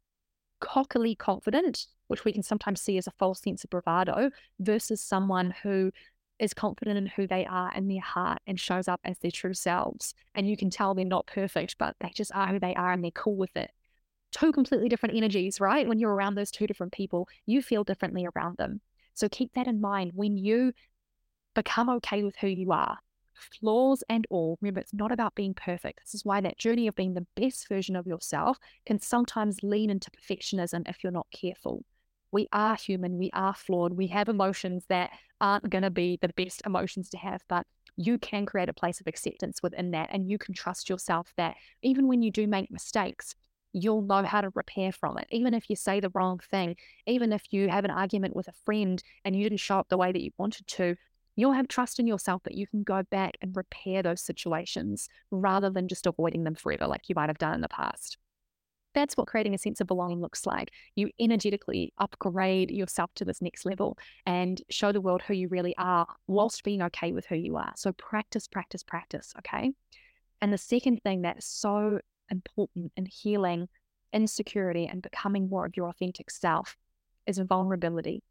[0.60, 4.30] cockily confident, which we can sometimes see as a false sense of bravado,
[4.60, 5.92] versus someone who
[6.40, 9.54] is confident in who they are in their heart and shows up as their true
[9.54, 10.14] selves.
[10.36, 13.04] And you can tell they're not perfect, but they just are who they are and
[13.04, 13.72] they're cool with it.
[14.32, 15.88] Two completely different energies, right?
[15.88, 18.82] When you're around those two different people, you feel differently around them.
[19.14, 20.74] So keep that in mind when you
[21.56, 23.00] become okay with who you are
[23.60, 24.58] flaws and all.
[24.62, 26.02] Remember, it's not about being perfect.
[26.04, 29.90] This is why that journey of being the best version of yourself can sometimes lean
[29.90, 31.84] into perfectionism if you're not careful.
[32.32, 36.30] We are human, we are flawed, we have emotions that aren't going to be the
[36.30, 37.66] best emotions to have, but
[37.96, 40.10] you can create a place of acceptance within that.
[40.12, 43.34] And you can trust yourself that even when you do make mistakes,
[43.74, 45.28] you'll know how to repair from it.
[45.32, 46.76] Even if you say the wrong thing,
[47.06, 49.98] even if you have an argument with a friend and you didn't show up the
[49.98, 50.96] way that you wanted to,
[51.38, 55.70] you'll have trust in yourself that you can go back and repair those situations rather
[55.70, 58.18] than just avoiding them forever like you might have done in the past.
[58.94, 60.72] That's what creating a sense of belonging looks like.
[60.96, 65.76] You energetically upgrade yourself to this next level and show the world who you really
[65.78, 67.72] are whilst being okay with who you are.
[67.76, 69.34] So practice, practice, practice.
[69.38, 69.72] Okay.
[70.42, 72.00] And the second thing that's so
[72.32, 73.70] important in healing
[74.14, 76.76] insecurity and becoming more of your authentic self
[77.28, 78.24] is vulnerability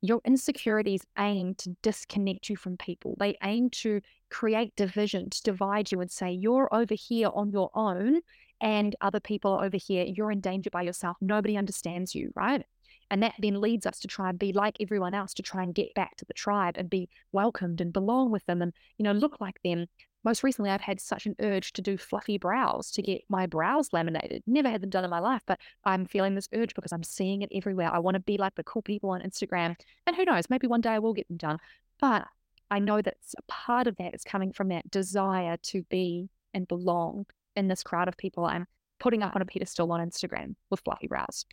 [0.00, 3.16] your insecurities aim to disconnect you from people.
[3.18, 7.70] They aim to create division, to divide you and say, you're over here on your
[7.74, 8.20] own
[8.60, 10.04] and other people are over here.
[10.04, 11.16] You're in danger by yourself.
[11.20, 12.64] Nobody understands you, right?
[13.10, 15.74] And that then leads us to try and be like everyone else, to try and
[15.74, 19.12] get back to the tribe and be welcomed and belong with them and, you know,
[19.12, 19.86] look like them
[20.24, 23.92] most recently I've had such an urge to do fluffy brows, to get my brows
[23.92, 24.42] laminated.
[24.46, 27.42] Never had them done in my life, but I'm feeling this urge because I'm seeing
[27.42, 27.92] it everywhere.
[27.92, 29.76] I want to be like the cool people on Instagram.
[30.06, 31.58] And who knows, maybe one day I will get them done.
[32.00, 32.26] But
[32.70, 36.68] I know that a part of that is coming from that desire to be and
[36.68, 38.66] belong in this crowd of people I'm
[38.98, 41.46] putting up on a pedestal on Instagram with fluffy brows.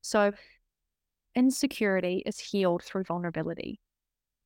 [0.00, 0.32] So
[1.34, 3.80] insecurity is healed through vulnerability.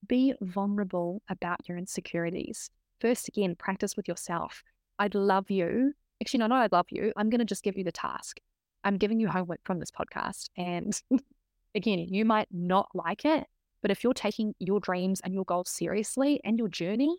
[0.07, 2.71] Be vulnerable about your insecurities
[3.01, 4.63] first again, practice with yourself.
[4.99, 5.93] I'd love you.
[6.23, 7.13] Actually, no, no, I'd love you.
[7.17, 8.39] I'm going to just give you the task.
[8.85, 10.49] I'm giving you homework from this podcast.
[10.57, 11.01] And
[11.75, 13.47] again, you might not like it,
[13.83, 17.17] but if you're taking your dreams and your goals seriously and your journey,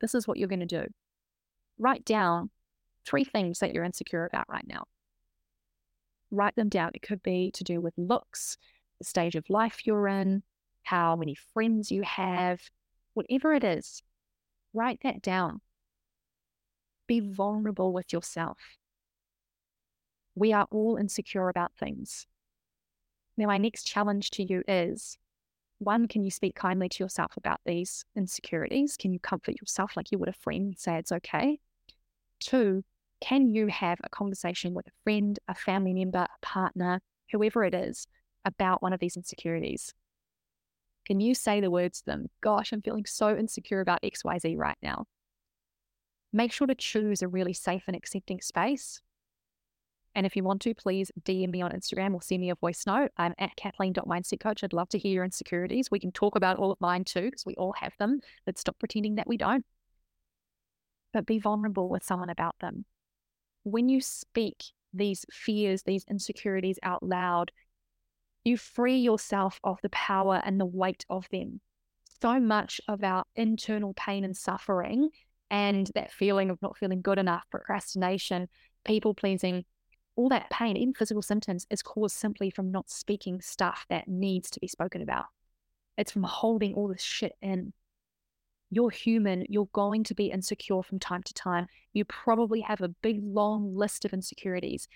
[0.00, 0.86] this is what you're going to do.
[1.78, 2.50] Write down
[3.04, 4.84] three things that you're insecure about right now.
[6.30, 6.90] Write them down.
[6.94, 8.58] It could be to do with looks,
[8.98, 10.42] the stage of life you're in,
[10.82, 12.60] how many friends you have,
[13.14, 14.02] whatever it is.
[14.72, 15.60] Write that down.
[17.06, 18.58] Be vulnerable with yourself.
[20.34, 22.26] We are all insecure about things.
[23.36, 25.16] Now, my next challenge to you is
[25.78, 28.96] one, can you speak kindly to yourself about these insecurities?
[28.96, 31.60] Can you comfort yourself like you would a friend and say it's okay?
[32.40, 32.84] Two,
[33.20, 37.00] can you have a conversation with a friend, a family member, a partner,
[37.30, 38.06] whoever it is,
[38.44, 39.94] about one of these insecurities?
[41.08, 42.26] Can you say the words to them?
[42.42, 45.06] Gosh, I'm feeling so insecure about XYZ right now.
[46.34, 49.00] Make sure to choose a really safe and accepting space.
[50.14, 52.84] And if you want to, please DM me on Instagram or send me a voice
[52.86, 53.10] note.
[53.16, 54.62] I'm at kathleen.mindsetcoach.
[54.62, 55.90] I'd love to hear your insecurities.
[55.90, 58.20] We can talk about all of mine too, because we all have them.
[58.46, 59.64] Let's stop pretending that we don't.
[61.14, 62.84] But be vulnerable with someone about them.
[63.62, 67.50] When you speak these fears, these insecurities out loud,
[68.44, 71.60] you free yourself of the power and the weight of them.
[72.20, 75.10] So much of our internal pain and suffering
[75.50, 78.48] and that feeling of not feeling good enough, procrastination,
[78.84, 79.64] people pleasing,
[80.16, 84.50] all that pain, even physical symptoms, is caused simply from not speaking stuff that needs
[84.50, 85.26] to be spoken about.
[85.96, 87.72] It's from holding all this shit in.
[88.70, 89.46] You're human.
[89.48, 91.68] You're going to be insecure from time to time.
[91.92, 94.88] You probably have a big, long list of insecurities.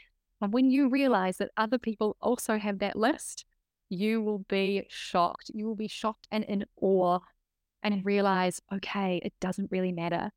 [0.42, 3.44] And when you realize that other people also have that list,
[3.88, 5.50] you will be shocked.
[5.54, 7.20] You will be shocked and in awe
[7.82, 10.30] and realize, okay, it doesn't really matter.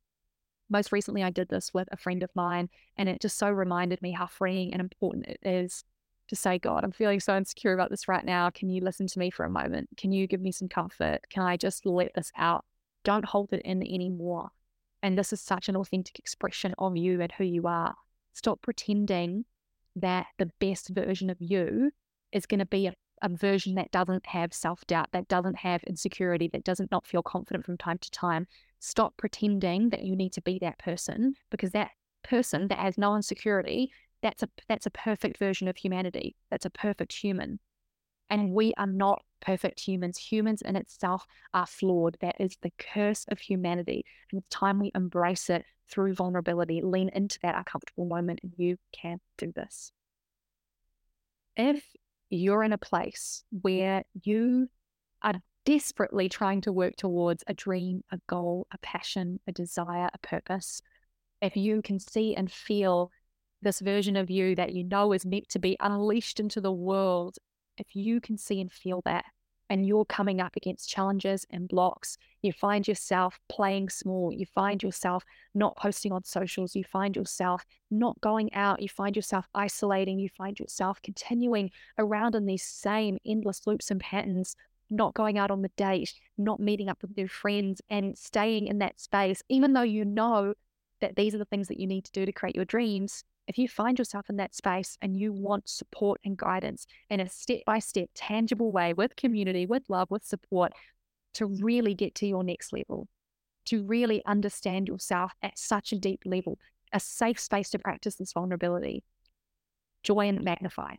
[0.69, 4.01] Most recently, I did this with a friend of mine, and it just so reminded
[4.01, 5.83] me how freeing and important it is
[6.27, 8.49] to say, God, I'm feeling so insecure about this right now.
[8.49, 9.89] Can you listen to me for a moment?
[9.97, 11.19] Can you give me some comfort?
[11.29, 12.65] Can I just let this out?
[13.03, 14.49] Don't hold it in anymore.
[15.03, 17.95] And this is such an authentic expression of you and who you are.
[18.33, 19.45] Stop pretending
[19.95, 21.91] that the best version of you
[22.31, 25.83] is going to be a, a version that doesn't have self doubt, that doesn't have
[25.83, 28.47] insecurity, that doesn't not feel confident from time to time.
[28.79, 31.91] Stop pretending that you need to be that person because that
[32.23, 33.91] person that has no insecurity,
[34.21, 36.35] that's a that's a perfect version of humanity.
[36.49, 37.59] That's a perfect human.
[38.29, 40.17] And we are not perfect humans.
[40.17, 42.17] Humans in itself are flawed.
[42.21, 44.03] That is the curse of humanity.
[44.31, 48.77] And it's time we embrace it through vulnerability, lean into that uncomfortable moment, and you
[48.91, 49.91] can do this.
[51.55, 51.85] If
[52.29, 54.67] you're in a place where you
[55.21, 60.17] are desperately trying to work towards a dream, a goal, a passion, a desire, a
[60.19, 60.81] purpose,
[61.41, 63.11] if you can see and feel
[63.61, 67.37] this version of you that you know is meant to be unleashed into the world,
[67.77, 69.25] if you can see and feel that,
[69.69, 74.83] and you're coming up against challenges and blocks, you find yourself playing small, you find
[74.83, 80.19] yourself not posting on socials, you find yourself not going out, you find yourself isolating,
[80.19, 84.55] you find yourself continuing around in these same endless loops and patterns,
[84.89, 88.79] not going out on the date, not meeting up with new friends, and staying in
[88.79, 90.53] that space, even though you know
[91.01, 93.57] that these are the things that you need to do to create your dreams, if
[93.57, 97.59] you find yourself in that space and you want support and guidance in a step
[97.65, 100.73] by step, tangible way with community, with love, with support
[101.35, 103.07] to really get to your next level,
[103.65, 106.57] to really understand yourself at such a deep level,
[106.93, 109.03] a safe space to practice this vulnerability,
[110.03, 110.95] join Magnify.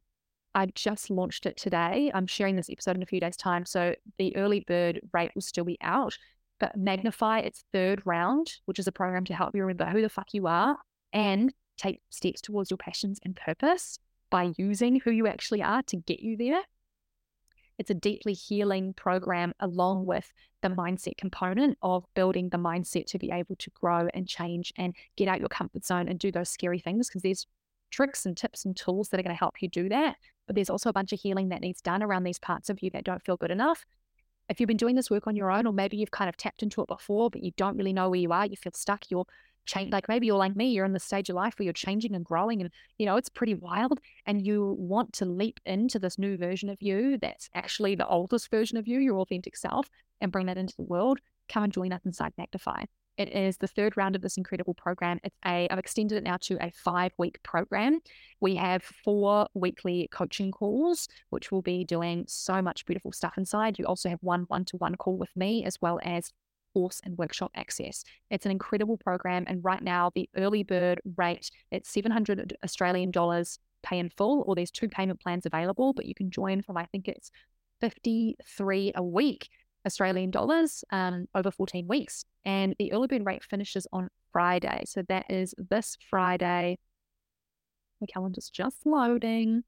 [0.54, 2.10] I've just launched it today.
[2.14, 3.66] I'm sharing this episode in a few days' time.
[3.66, 6.16] So the early bird rate will still be out,
[6.58, 10.08] but Magnify its third round, which is a program to help you remember who the
[10.08, 10.78] fuck you are
[11.12, 13.98] and take steps towards your passions and purpose
[14.30, 16.62] by using who you actually are to get you there.
[17.78, 23.18] It's a deeply healing program along with the mindset component of building the mindset to
[23.18, 26.48] be able to grow and change and get out your comfort zone and do those
[26.48, 27.46] scary things because there's
[27.90, 30.16] tricks and tips and tools that are going to help you do that.
[30.46, 32.90] But there's also a bunch of healing that needs done around these parts of you
[32.90, 33.84] that don't feel good enough.
[34.48, 36.62] If you've been doing this work on your own, or maybe you've kind of tapped
[36.62, 39.26] into it before, but you don't really know where you are, you feel stuck, you're
[39.66, 42.14] change like maybe you're like me you're in the stage of life where you're changing
[42.14, 46.18] and growing and you know it's pretty wild and you want to leap into this
[46.18, 49.88] new version of you that's actually the oldest version of you your authentic self
[50.20, 52.82] and bring that into the world come and join us inside magnify
[53.16, 55.18] it is the third round of this incredible program.
[55.24, 58.00] It's a I've extended it now to a five week program.
[58.40, 63.78] We have four weekly coaching calls, which will be doing so much beautiful stuff inside.
[63.78, 66.30] You also have one one to one call with me, as well as
[66.76, 68.04] course and workshop access.
[68.30, 69.44] It's an incredible program.
[69.46, 74.54] And right now, the early bird rate, it's 700 Australian dollars pay in full, or
[74.54, 77.30] there's two payment plans available, but you can join from, I think it's
[77.80, 79.48] 53 a week
[79.86, 82.26] Australian dollars um, over 14 weeks.
[82.44, 84.82] And the early bird rate finishes on Friday.
[84.84, 86.78] So that is this Friday.
[88.02, 89.64] My calendar's just loading.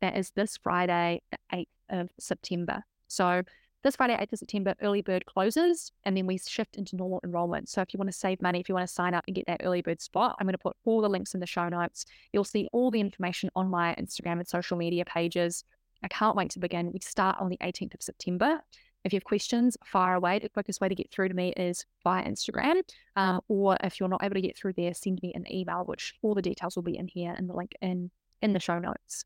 [0.00, 2.82] That is this Friday, the 8th of September.
[3.06, 3.42] So
[3.82, 7.68] this Friday, 8th of September, early bird closes and then we shift into normal enrollment.
[7.68, 9.46] So if you want to save money, if you want to sign up and get
[9.46, 12.04] that early bird spot, I'm going to put all the links in the show notes.
[12.32, 15.62] You'll see all the information on my Instagram and social media pages.
[16.02, 16.90] I can't wait to begin.
[16.92, 18.60] We start on the 18th of September.
[19.04, 20.40] If you have questions, fire away.
[20.40, 22.82] The quickest way to get through to me is via Instagram.
[23.14, 26.14] Um, or if you're not able to get through there, send me an email, which
[26.22, 28.10] all the details will be in here and the link in,
[28.42, 29.24] in the show notes.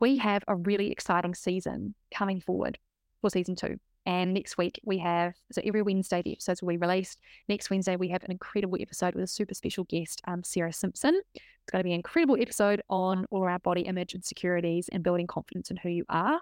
[0.00, 2.78] We have a really exciting season coming forward
[3.22, 3.78] for season two.
[4.04, 7.18] And next week we have so every Wednesday the episodes will be released.
[7.48, 11.20] Next Wednesday we have an incredible episode with a super special guest, um, Sarah Simpson.
[11.34, 15.28] It's going to be an incredible episode on all our body image insecurities and building
[15.28, 16.40] confidence in who you are.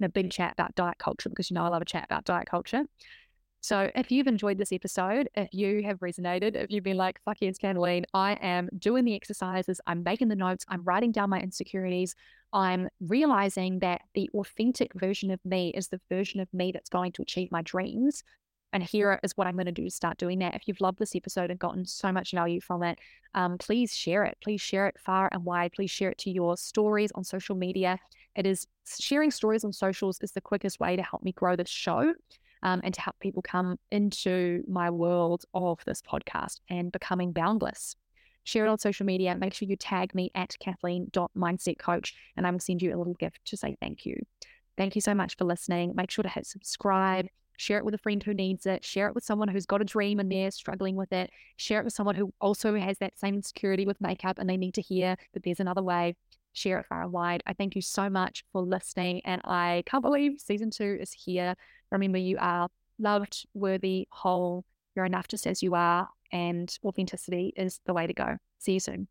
[0.00, 2.24] And a big chat about diet culture because you know I love a chat about
[2.24, 2.84] diet culture.
[3.60, 7.38] So if you've enjoyed this episode, if you have resonated, if you've been like, fuck
[7.40, 11.40] yes, Kathleen, I am doing the exercises, I'm making the notes, I'm writing down my
[11.40, 12.14] insecurities,
[12.52, 17.12] I'm realizing that the authentic version of me is the version of me that's going
[17.12, 18.22] to achieve my dreams.
[18.72, 20.54] And here is what I'm going to do to start doing that.
[20.54, 22.98] If you've loved this episode and gotten so much value from it,
[23.34, 24.36] um, please share it.
[24.42, 25.72] Please share it far and wide.
[25.72, 27.98] Please share it to your stories on social media.
[28.36, 28.66] It is
[29.00, 32.12] sharing stories on socials is the quickest way to help me grow this show
[32.62, 37.94] um, and to help people come into my world of this podcast and becoming boundless
[38.48, 39.36] share it on social media.
[39.36, 43.40] Make sure you tag me at kathleen.mindsetcoach and I will send you a little gift
[43.46, 44.16] to say thank you.
[44.76, 45.92] Thank you so much for listening.
[45.94, 47.26] Make sure to hit subscribe.
[47.58, 48.84] Share it with a friend who needs it.
[48.84, 51.30] Share it with someone who's got a dream and they're struggling with it.
[51.56, 54.74] Share it with someone who also has that same insecurity with makeup and they need
[54.74, 56.14] to hear that there's another way.
[56.52, 57.42] Share it far and wide.
[57.46, 59.20] I thank you so much for listening.
[59.24, 61.54] And I can't believe season two is here.
[61.90, 62.68] Remember, you are
[62.98, 64.64] loved, worthy, whole,
[64.94, 68.36] You're enough just as you are, and authenticity is the way to go.
[68.58, 69.08] See you soon.